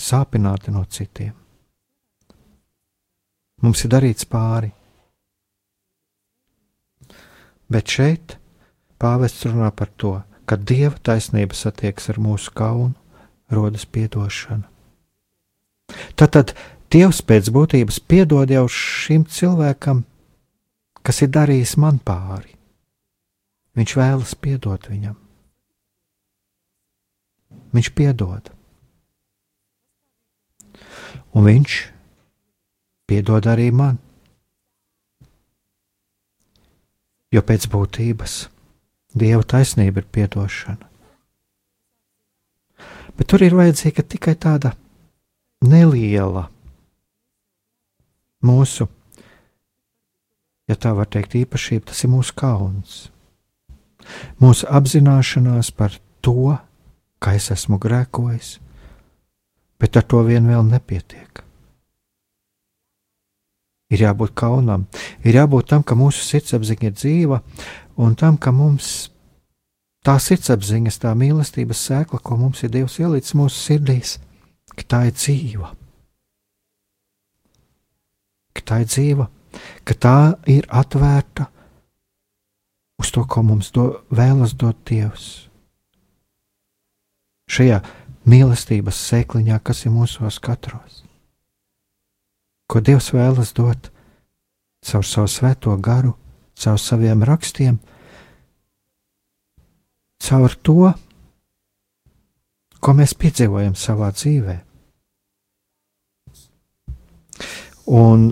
sāpināti 0.00 0.72
no 0.72 0.86
citiem. 0.88 1.34
Mums 3.60 3.84
ir 3.84 3.92
darīts 3.92 4.24
pāri. 4.32 4.70
Bet 7.68 7.92
šeit 7.92 8.38
pāvests 8.96 9.44
runā 9.44 9.68
par 9.76 9.92
to, 10.00 10.14
ka 10.48 10.56
dieva 10.56 10.96
taisnība 11.04 11.52
satiekas 11.52 12.08
ar 12.14 12.22
mūsu 12.24 12.56
kaunu, 12.56 12.96
rodas 13.50 13.86
atdošana. 13.86 14.68
Tad 16.16 16.54
Dievs 16.88 17.20
pēc 17.20 17.50
būtības 17.52 17.98
piedod 18.00 18.48
jau 18.48 18.64
šim 18.72 19.26
cilvēkam, 19.28 20.06
kas 21.04 21.20
ir 21.20 21.28
darījis 21.28 21.76
man 21.76 21.98
pāri. 22.00 22.54
Viņš 23.76 23.94
vēlas 23.98 24.32
piedot 24.40 24.88
viņam. 24.88 25.16
Viņš 27.76 27.90
piedod. 27.92 28.48
Un 31.36 31.44
viņš 31.44 31.76
piedod 33.04 33.44
arī 33.52 33.68
man. 33.68 34.00
Jo 37.28 37.44
pēc 37.44 37.68
būtības 37.68 38.46
Dieva 39.18 39.44
taisnība 39.44 40.00
ir 40.00 40.08
piedošana. 40.08 40.87
Bet 43.18 43.26
tur 43.26 43.42
ir 43.42 43.56
vajadzīga 43.58 44.04
tikai 44.06 44.36
tāda 44.38 44.76
neliela 45.66 46.46
mūsu, 48.46 48.86
ja 50.70 50.76
tā 50.78 50.92
var 50.94 51.10
teikt, 51.10 51.34
īpašība, 51.40 51.88
tas 51.90 52.04
ir 52.06 52.12
mūsu 52.12 52.36
kauns. 52.38 53.00
Mūsu 54.38 54.68
apzināšanās 54.70 55.72
par 55.74 55.98
to, 56.22 56.54
ka 57.18 57.34
es 57.34 57.50
esmu 57.50 57.80
grēkojis, 57.82 58.54
bet 59.82 59.98
ar 59.98 60.06
to 60.06 60.22
vien 60.26 60.46
vēl 60.46 60.62
nepietiek. 60.70 61.42
Ir 63.88 64.04
jābūt 64.04 64.34
kaunam, 64.36 64.84
ir 65.24 65.40
jābūt 65.40 65.70
tam, 65.72 65.82
ka 65.82 65.96
mūsu 65.98 66.22
sirdsapziņa 66.22 66.90
ir 66.90 66.94
dzīva, 66.94 67.42
un 67.98 68.14
tam, 68.20 68.36
ka 68.36 68.52
mums 68.52 69.08
tā 70.06 70.16
sirdsapziņas, 70.22 71.00
tā 71.02 71.14
mīlestības 71.18 71.82
sēkla, 71.88 72.20
ko 72.22 72.38
mums 72.40 72.62
ir 72.64 72.72
Dievs 72.74 72.98
ielicis 73.00 73.36
mūsu 73.38 73.58
sirdīs, 73.58 74.16
ka 74.74 74.86
tā 74.94 75.02
ir 75.08 75.16
dzīva. 75.16 75.72
Ka 78.56 78.64
tā 78.70 78.80
ir 78.82 78.90
dzīva, 78.90 79.28
ka 79.86 79.94
tā 79.94 80.18
ir 80.50 80.66
atvērta 80.68 81.48
uz 82.98 83.12
to, 83.14 83.24
ko 83.24 83.44
mums 83.46 83.70
do, 83.74 83.90
vēlas 84.10 84.56
dot 84.58 84.80
Dievs. 84.88 85.48
Šajā 87.48 87.82
mīlestības 88.28 88.98
sēkliņā, 89.08 89.60
kas 89.64 89.86
ir 89.86 89.94
mūsos 89.94 90.40
katros 90.42 91.04
ko 92.68 92.82
Dievs 92.84 93.12
vēlas 93.16 93.54
dot 93.56 93.88
caur 94.84 95.04
savu 95.04 95.30
svēto 95.32 95.74
garu, 95.82 96.14
caur 96.54 96.78
saviem 96.78 97.24
rakstiem, 97.26 97.78
caur 100.22 100.54
to, 100.66 100.92
ko 102.78 102.94
mēs 102.94 103.14
piedzīvojam 103.18 103.76
savā 103.78 104.10
dzīvē. 104.14 104.56
Un 107.98 108.28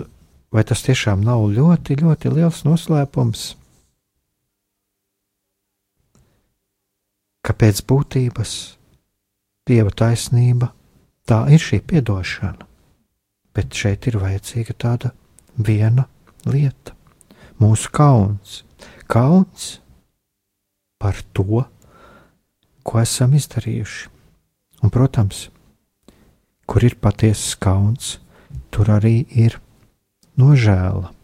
vai 0.53 0.63
tas 0.67 0.83
tiešām 0.85 1.23
nav 1.25 1.47
ļoti, 1.55 1.97
ļoti 2.03 2.31
liels 2.35 2.63
noslēpums, 2.67 3.49
ka 7.43 7.55
pēc 7.57 7.83
būtības 7.89 8.55
Dieva 9.67 9.91
taisnība 9.91 10.69
tā 11.27 11.41
ir 11.51 11.59
šī 11.59 11.81
piedošana 11.83 12.67
bet 13.57 13.73
šeit 13.73 14.05
ir 14.05 14.19
vajadzīga 14.21 14.75
tāda 14.77 15.11
viena 15.57 16.05
lieta- 16.45 16.93
mūsu 17.61 17.89
kauns. 17.89 18.61
Kauns 19.09 19.79
par 21.01 21.17
to, 21.33 21.65
ko 22.87 23.01
esam 23.01 23.35
izdarījuši. 23.35 24.07
Un, 24.85 24.93
protams, 24.93 25.47
kur 26.69 26.85
ir 26.87 26.95
patiesas 27.01 27.57
kauns, 27.59 28.17
tur 28.71 28.91
arī 28.93 29.25
ir 29.35 29.59
nožēla. 30.39 31.16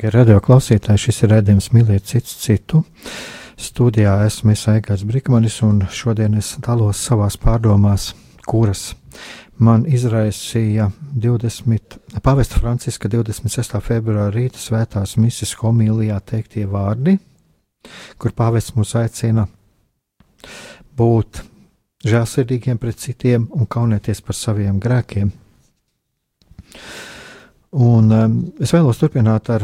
Dārgie 0.00 0.16
radioklausītāji, 0.16 0.96
šis 0.96 1.18
ir 1.26 1.28
redzējums 1.34 1.66
mīlēt 1.74 2.06
cits 2.08 2.38
citu. 2.40 2.78
Studijā 3.60 4.14
esmu 4.24 4.54
Aigars 4.72 5.02
Brīsmanis, 5.04 5.58
un 5.60 5.82
šodien 5.92 6.38
es 6.40 6.54
dalos 6.64 6.96
savās 7.04 7.36
pārdomās, 7.36 8.14
kuras 8.48 8.94
man 9.58 9.84
izraisīja 9.84 10.86
20. 11.12 11.98
pavesta 12.24 12.62
Franciska 12.62 13.12
26. 13.12 13.76
februāra 13.84 14.32
rīta 14.32 14.56
svētās 14.56 15.18
misijas 15.20 15.52
homilijā 15.60 16.16
teiktie 16.24 16.64
vārdi, 16.64 17.18
kur 18.16 18.32
pāvests 18.32 18.72
mūs 18.80 18.96
aicina 18.96 19.44
būt 20.96 21.44
žēlsirdīgiem 22.08 22.80
pret 22.80 23.04
citiem 23.04 23.50
un 23.52 23.68
kaunēties 23.68 24.24
par 24.24 24.40
saviem 24.40 24.80
grēkiem. 24.80 25.28
Un 27.70 28.10
um, 28.10 28.38
es 28.58 28.72
vēlos 28.74 28.98
turpināt 28.98 29.46
ar, 29.54 29.62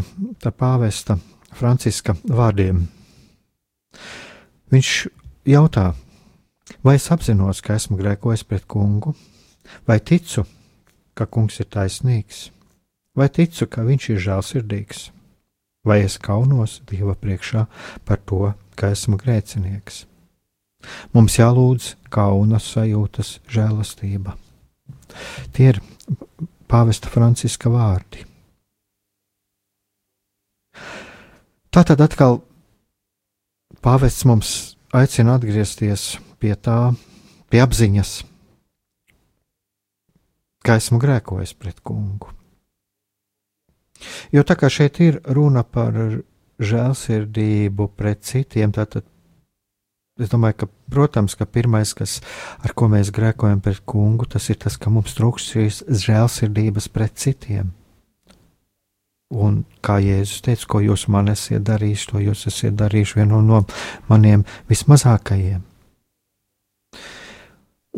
pāvesta 0.55 1.17
Franciska 1.57 2.15
vārdiem. 2.23 2.85
Viņš 4.71 4.91
jautā, 5.51 5.89
vai 6.87 6.97
es 7.01 7.09
apzinos, 7.11 7.63
ka 7.67 7.75
esmu 7.75 7.99
grēkojis 7.99 8.45
pret 8.47 8.67
kungu, 8.71 9.17
vai 9.89 9.99
ticu, 9.99 10.47
ka 11.19 11.27
kungs 11.27 11.59
ir 11.59 11.67
taisnīgs, 11.73 12.51
vai 13.17 13.27
ticu, 13.27 13.67
ka 13.67 13.83
viņš 13.83 14.09
ir 14.13 14.23
žēlsirdīgs, 14.29 15.07
vai 15.87 16.03
es 16.07 16.19
kaunos 16.23 16.81
Dieva 16.87 17.17
priekšā 17.19 17.67
par 18.07 18.23
to, 18.23 18.53
ka 18.79 18.93
esmu 18.95 19.19
grēcinieks. 19.19 20.05
Mums 21.11 21.41
jālūdz 21.41 21.95
kauna 22.13 22.61
sajūtas 22.63 23.41
žēlastība. 23.51 24.37
Tie 25.57 25.73
ir 25.73 25.81
pāvesta 26.71 27.11
Franciska 27.13 27.71
vārdi. 27.73 28.25
Tā 31.71 31.83
tad 31.85 32.01
atkal 32.01 32.41
pāvests 33.85 34.25
mums 34.29 34.53
aicina 34.97 35.37
atgriezties 35.37 36.17
pie 36.41 36.55
tā, 36.57 36.95
pie 37.53 37.61
apziņas, 37.65 38.13
ka 40.65 40.79
esmu 40.81 41.01
grēkojis 41.03 41.53
pret 41.59 41.83
kungu. 41.85 42.33
Jo 44.33 44.43
tā 44.45 44.57
kā 44.59 44.69
šeit 44.73 45.01
ir 45.05 45.21
runa 45.37 45.63
par 45.65 45.95
žēlsirdību 46.61 47.89
pret 47.97 48.25
citiem, 48.25 48.73
tad 48.73 49.05
Es 50.17 50.31
domāju, 50.33 50.63
ka, 50.63 50.67
protams, 50.89 51.35
ka 51.37 51.45
pirmais, 51.45 51.91
kas, 51.97 52.21
ar 52.65 52.73
ko 52.73 52.89
mēs 52.89 53.11
grēkojam 53.13 53.61
pret 53.61 53.83
kungu, 53.85 54.25
tas 54.33 54.49
ir 54.49 54.57
tas, 54.63 54.79
ka 54.81 54.89
mums 54.93 55.13
trūkst 55.19 55.53
šīs 55.53 55.81
žēlsirdības 56.07 56.89
pret 56.95 57.19
citiem. 57.21 57.75
Un 59.37 59.65
kā 59.85 59.99
Jēzus 60.01 60.45
teica, 60.47 60.69
ko 60.71 60.81
jūs 60.85 61.09
man 61.13 61.29
esat 61.33 61.67
darījuši, 61.67 62.09
to 62.09 62.23
jūs 62.23 62.47
esat 62.49 62.79
darījuši 62.79 63.19
vienu 63.19 63.43
no 63.45 63.65
maniem 64.09 64.47
vismazākajiem. 64.71 65.65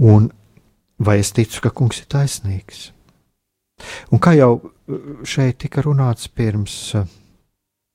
Un 0.08 0.30
vai 0.98 1.18
es 1.22 1.30
ticu, 1.36 1.60
ka 1.62 1.70
kungs 1.70 2.00
ir 2.02 2.08
taisnīgs? 2.10 2.88
Un 4.10 4.18
kā 4.18 4.34
jau 4.34 4.72
šeit 5.22 5.60
tika 5.62 5.84
runāts 5.84 6.26
pirms 6.32 6.74
uh, 6.98 7.06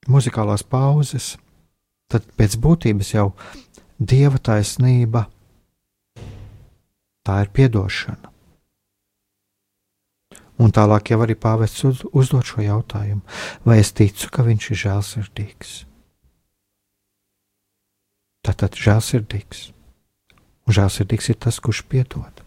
muzikālās 0.07 0.63
pauzes, 0.63 1.33
tad 2.11 2.27
pēc 2.37 2.55
būtības 2.61 3.13
jau 3.15 3.31
Dieva 4.03 4.39
taisnība, 4.41 5.27
tā 7.23 7.39
ir 7.45 7.51
atdošana. 7.67 8.31
Un 10.59 10.71
tālāk 10.75 11.13
jau 11.13 11.19
arī 11.23 11.35
pāvests 11.39 11.85
uz, 11.87 12.03
uzdod 12.11 12.45
šo 12.45 12.61
jautājumu, 12.63 13.23
vai 13.65 13.79
es 13.81 13.93
ticu, 13.95 14.29
ka 14.29 14.45
viņš 14.45 14.69
ir 14.69 14.81
žēlsirdīgs. 14.83 15.71
Tātad 18.43 18.75
žēlsirdīgs. 18.75 19.69
Un 20.67 20.75
žēlsirdīgs 20.77 21.31
ir 21.31 21.39
tas, 21.39 21.59
kurš 21.63 21.85
piedod. 21.87 22.43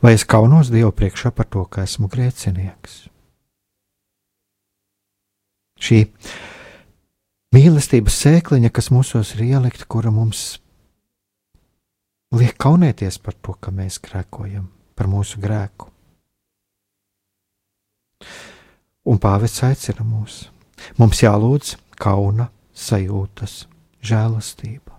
Vai 0.00 0.14
es 0.14 0.24
kaunos 0.24 0.70
Dievu 0.70 0.92
priekšā 0.94 1.34
par 1.34 1.50
to, 1.50 1.64
ka 1.66 1.84
esmu 1.86 2.08
grēcinieks? 2.10 3.02
Šī 5.80 6.04
mīlestības 7.54 8.18
sēkliņa, 8.24 8.70
kas 8.70 8.90
mūsos 8.94 9.34
ir 9.36 9.46
ielikta, 9.48 9.86
kura 9.90 10.12
mums 10.14 10.60
liek 12.34 12.54
kaunēties 12.62 13.18
par 13.22 13.34
to, 13.42 13.56
ka 13.58 13.72
mēs 13.74 13.98
grēkojam, 14.02 14.68
par 14.94 15.10
mūsu 15.10 15.42
grēku. 15.42 15.90
Un 19.10 19.18
pāvests 19.18 19.64
aicina 19.66 20.04
mūs. 20.06 20.44
Mums 21.00 21.22
jālūdz 21.24 21.74
kauna 22.00 22.50
sajūtas, 22.76 23.64
žēlastība. 24.04 24.94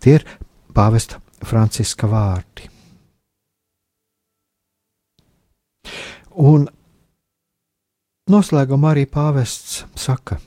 Tie 0.00 0.16
ir 0.18 0.26
pāvesta 0.74 1.20
Franciska 1.46 2.08
vārdi. 2.10 2.66
Un 6.40 6.66
noslēgumā 8.30 8.94
arī 8.94 9.06
pāvests 9.10 9.84
saka, 9.98 10.38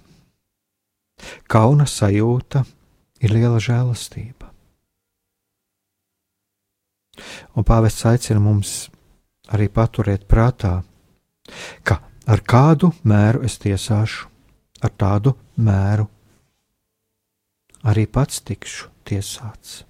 Kauna 1.50 1.86
sajūta 1.90 2.64
ir 3.24 3.34
liela 3.34 3.60
žēlastība. 3.62 4.50
Un 7.54 7.66
pāvests 7.68 8.06
aicina 8.10 8.42
mums 8.42 8.74
arī 9.54 9.70
paturēt 9.70 10.26
prātā, 10.30 10.80
ka 11.86 12.00
ar 12.26 12.42
kādu 12.42 12.90
mēru 13.06 13.44
es 13.46 13.60
tiesāšu, 13.62 14.30
ar 14.84 14.94
tādu 14.98 15.36
mēru 15.62 16.08
arī 17.84 18.08
pats 18.08 18.42
tikšu 18.48 18.90
tiesāts. 19.08 19.84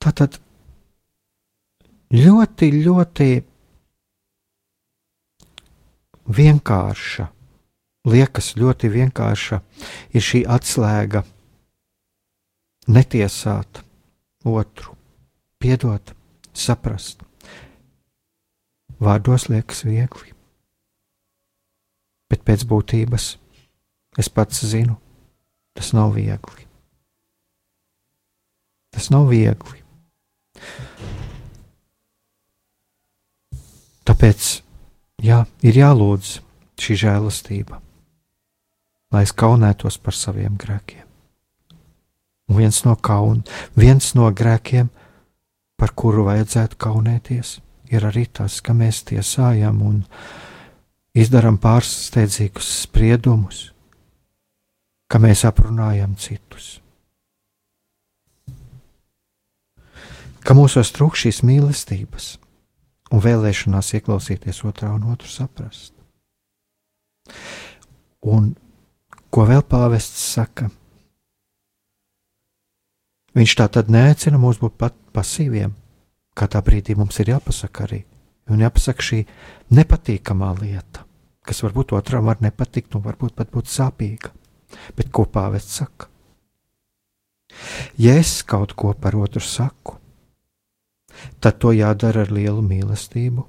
Tātad 0.00 0.38
ļoti, 2.14 2.70
ļoti 2.86 3.28
vienkārša 6.30 7.26
liekas 8.08 8.54
ļoti 8.56 8.90
vienkārša, 8.92 9.60
ir 10.14 10.24
šī 10.24 10.44
atslēga 10.48 11.24
netiesāt 12.88 13.82
otru, 14.44 14.96
piedot, 15.60 16.14
saprast. 16.52 17.22
Vārdos 19.00 19.48
liekas 19.48 19.84
viegli, 19.88 20.34
bet 22.28 22.44
pēc 22.44 22.66
būtības 22.68 23.30
es 24.20 24.28
pats 24.28 24.64
zinu, 24.68 24.98
tas 25.72 25.94
nav 25.96 26.12
viegli. 26.16 26.66
Tas 28.90 29.08
nav 29.14 29.30
viegli. 29.30 29.78
Tāpēc 34.04 34.48
jā, 35.22 35.44
ir 35.62 35.78
jālūdz 35.78 36.40
šī 36.80 36.96
žēlastība 37.06 37.78
lai 39.10 39.24
es 39.26 39.32
kaunētos 39.34 39.98
par 40.02 40.16
saviem 40.16 40.56
grēkiem. 40.60 41.06
Un 42.50 42.58
viens 42.58 42.80
no, 42.82 42.96
kaun, 42.96 43.44
viens 43.78 44.12
no 44.18 44.26
grēkiem, 44.34 44.90
par 45.78 45.94
kuru 45.94 46.26
vajadzētu 46.26 46.78
kaunēties, 46.82 47.58
ir 47.94 48.06
arī 48.06 48.26
tas, 48.26 48.58
ka 48.60 48.74
mēs 48.76 49.04
tiesājam 49.08 49.80
un 49.86 50.02
izdarām 51.14 51.58
pārsteidzīgus 51.62 52.68
spriedumus, 52.84 53.70
ka 55.10 55.18
mēs 55.22 55.44
aprunājam 55.46 56.14
citus. 56.18 56.78
Ka 60.40 60.56
mūsos 60.56 60.90
trūkst 60.96 61.26
šīs 61.26 61.42
mīlestības 61.46 62.32
un 63.10 63.22
vēlēšanās 63.22 63.94
ieklausīties 63.98 64.62
otrā 64.66 64.92
un 64.94 65.10
otru 65.12 65.28
saprast. 65.30 65.92
Un 68.26 68.54
Ko 69.30 69.44
vēl 69.46 69.62
pāvests 69.62 70.22
saka? 70.34 70.66
Viņš 73.38 73.52
tā 73.60 73.68
tad 73.70 73.90
neaicina 73.94 74.40
mūs 74.42 74.58
būt 74.58 74.74
pat 74.74 74.96
pasīviem. 75.14 75.76
Kādā 76.34 76.62
brīdī 76.66 76.96
mums 76.98 77.18
ir 77.22 77.30
jāpasaka 77.30 77.84
arī, 77.86 78.00
un 78.50 78.62
jāpasaka 78.64 79.06
šī 79.06 79.20
nepatīkamā 79.76 80.50
lieta, 80.58 81.04
kas 81.46 81.62
varbūt 81.62 81.94
otram 81.98 82.26
var 82.26 82.42
nepatikt, 82.42 82.96
un 82.98 83.04
varbūt 83.06 83.36
pat 83.38 83.50
būt 83.54 83.70
sāpīga. 83.70 84.32
Bet 84.98 85.10
ko 85.14 85.26
pāvests 85.30 85.78
saka? 85.78 86.08
Ja 87.98 88.16
es 88.18 88.40
kaut 88.46 88.74
ko 88.78 88.94
par 88.94 89.14
otru 89.18 89.42
saku, 89.42 89.98
tad 91.42 91.58
to 91.62 91.74
jādara 91.74 92.26
ar 92.26 92.34
lielu 92.34 92.62
mīlestību 92.66 93.46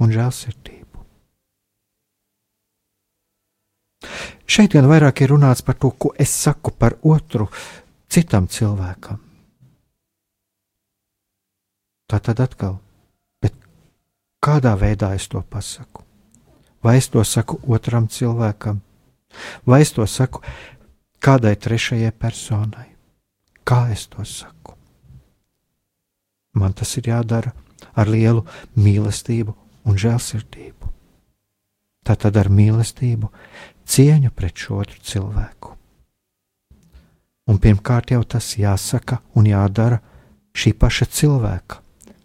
un 0.00 0.16
žēlsirdību. 0.16 0.83
Šeit 4.46 4.74
gan 4.76 4.88
vairāk 4.88 5.24
ir 5.24 5.32
runāts 5.32 5.64
par 5.64 5.78
to, 5.80 5.90
ko 5.90 6.12
es 6.20 6.30
saku 6.30 6.72
par 6.76 6.98
otru 7.02 7.48
citam 8.08 8.48
cilvēkam. 8.48 9.20
Tā 12.10 12.20
tad 12.20 12.40
atkal, 12.44 12.76
bet 13.40 13.56
kādā 14.44 14.74
veidā 14.78 15.14
es 15.16 15.26
to 15.32 15.40
pasaku. 15.40 16.04
Vai 16.84 16.98
es 17.00 17.08
to 17.08 17.24
saku 17.24 17.56
otram 17.72 18.10
cilvēkam, 18.12 18.82
vai 19.64 19.80
es 19.80 19.94
to 19.96 20.04
saku 20.06 20.42
kādai 21.24 21.56
trešajai 21.56 22.12
personai? 22.12 22.90
Kā 23.64 23.88
es 23.92 24.04
to 24.12 24.24
saku? 24.28 24.76
Man 26.54 26.76
tas 26.76 26.92
ir 27.00 27.08
jādara 27.08 27.54
ar 27.96 28.10
lielu 28.12 28.44
mīlestību 28.76 29.54
un 29.88 29.96
žēlsirdību. 29.98 30.90
Tātad 32.04 32.36
ar 32.36 32.50
mīlestību, 32.52 33.30
cieņu 33.86 34.30
pret 34.34 34.56
šo 34.58 34.80
otru 34.82 35.00
cilvēku. 35.02 35.74
Un 37.50 37.60
pirmkārt 37.60 38.14
jau 38.14 38.22
tas 38.24 38.54
jāsaka 38.56 39.20
un 39.36 39.48
jādara 39.50 40.00
šī 40.56 40.72
paša 40.80 41.10
cilvēka, 41.12 41.80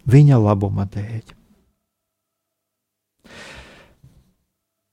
viņa 0.08 0.38
labuma 0.40 0.86
dēļ. 0.88 1.36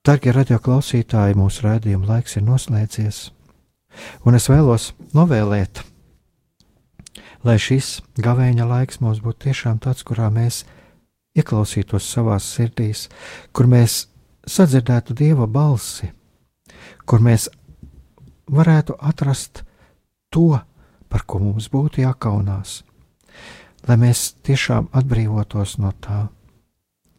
Darbie 0.07 0.31
radioklausītāji, 0.31 1.35
mūsu 1.35 1.65
rādījuma 1.65 2.07
laiks 2.13 2.37
ir 2.39 2.45
noslēdzies, 2.47 3.17
un 4.23 4.37
es 4.39 4.47
vēlos 4.47 4.93
novēlēt, 5.15 5.81
lai 7.43 7.57
šis 7.59 7.97
gavēņa 8.23 8.67
laiks 8.67 9.01
mums 9.03 9.19
būtu 9.23 9.49
tiešām 9.49 9.81
tāds, 9.83 10.05
kurā 10.07 10.29
mēs 10.31 10.63
ieklausītos 11.37 12.07
savās 12.07 12.47
sirdīs, 12.55 13.07
kur 13.51 13.67
mēs 13.67 14.05
sadzirdētu 14.47 15.15
Dieva 15.17 15.47
balsi, 15.47 16.09
kur 17.07 17.23
mēs 17.23 17.47
varētu 18.51 18.97
atrast 18.99 19.63
to, 20.33 20.59
par 21.07 21.23
ko 21.23 21.39
mums 21.39 21.69
būtu 21.71 22.03
jākaunās, 22.03 22.81
lai 23.87 23.97
mēs 23.97 24.33
tiešām 24.43 24.91
atbrīvotos 24.91 25.77
no 25.79 25.93
tā, 26.03 26.27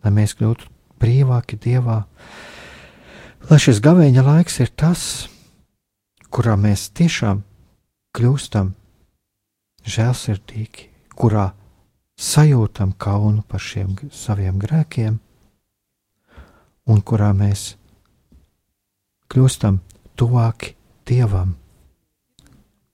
lai 0.05 0.12
mēs 0.12 0.36
kļūtu 0.36 0.68
brīvāki 1.01 1.57
Dievā, 1.64 2.03
Lai 3.47 3.57
šis 3.62 3.78
gavēņa 3.80 4.22
laiks 4.26 4.59
ir 4.61 4.68
tas, 4.76 5.03
kurā 6.28 6.53
mēs 6.61 6.89
tiešām 6.93 7.39
kļūstam 8.12 8.74
žēlsirdīgi, 9.89 10.89
kurā 11.16 11.47
sajūtam 12.18 12.93
kaunu 13.01 13.47
par 13.49 13.62
šiem 13.64 13.95
saviem 14.12 14.59
grēkiem, 14.61 15.16
un 16.93 17.01
kurā 17.01 17.30
mēs 17.39 17.78
kļūstam 19.33 19.81
tuvāki 20.18 20.74
Dievam, 21.09 21.55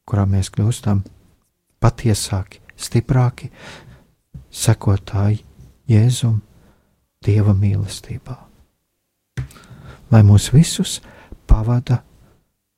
kurā 0.07 0.25
mēs 0.31 0.53
kļūstam 0.55 1.03
patiesāki, 1.83 2.63
stiprāki, 2.79 3.51
sekotāji 4.55 5.43
Jēzum 5.91 6.41
Dieva 7.25 7.57
mīlestībā 7.59 8.39
lai 10.15 10.23
mūs 10.23 10.53
visus 10.55 11.01
pavada 11.51 12.03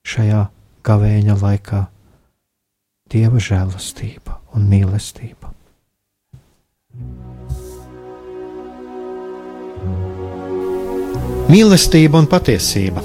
šajā 0.09 0.47
gavēņa 0.87 1.37
laikā 1.43 1.83
Dieva 3.13 3.39
žēlastība 3.39 4.41
un 4.59 4.65
mīlestība. 4.67 5.53
Mīlestība 11.47 12.19
un 12.19 12.27
patiesība. 12.27 13.05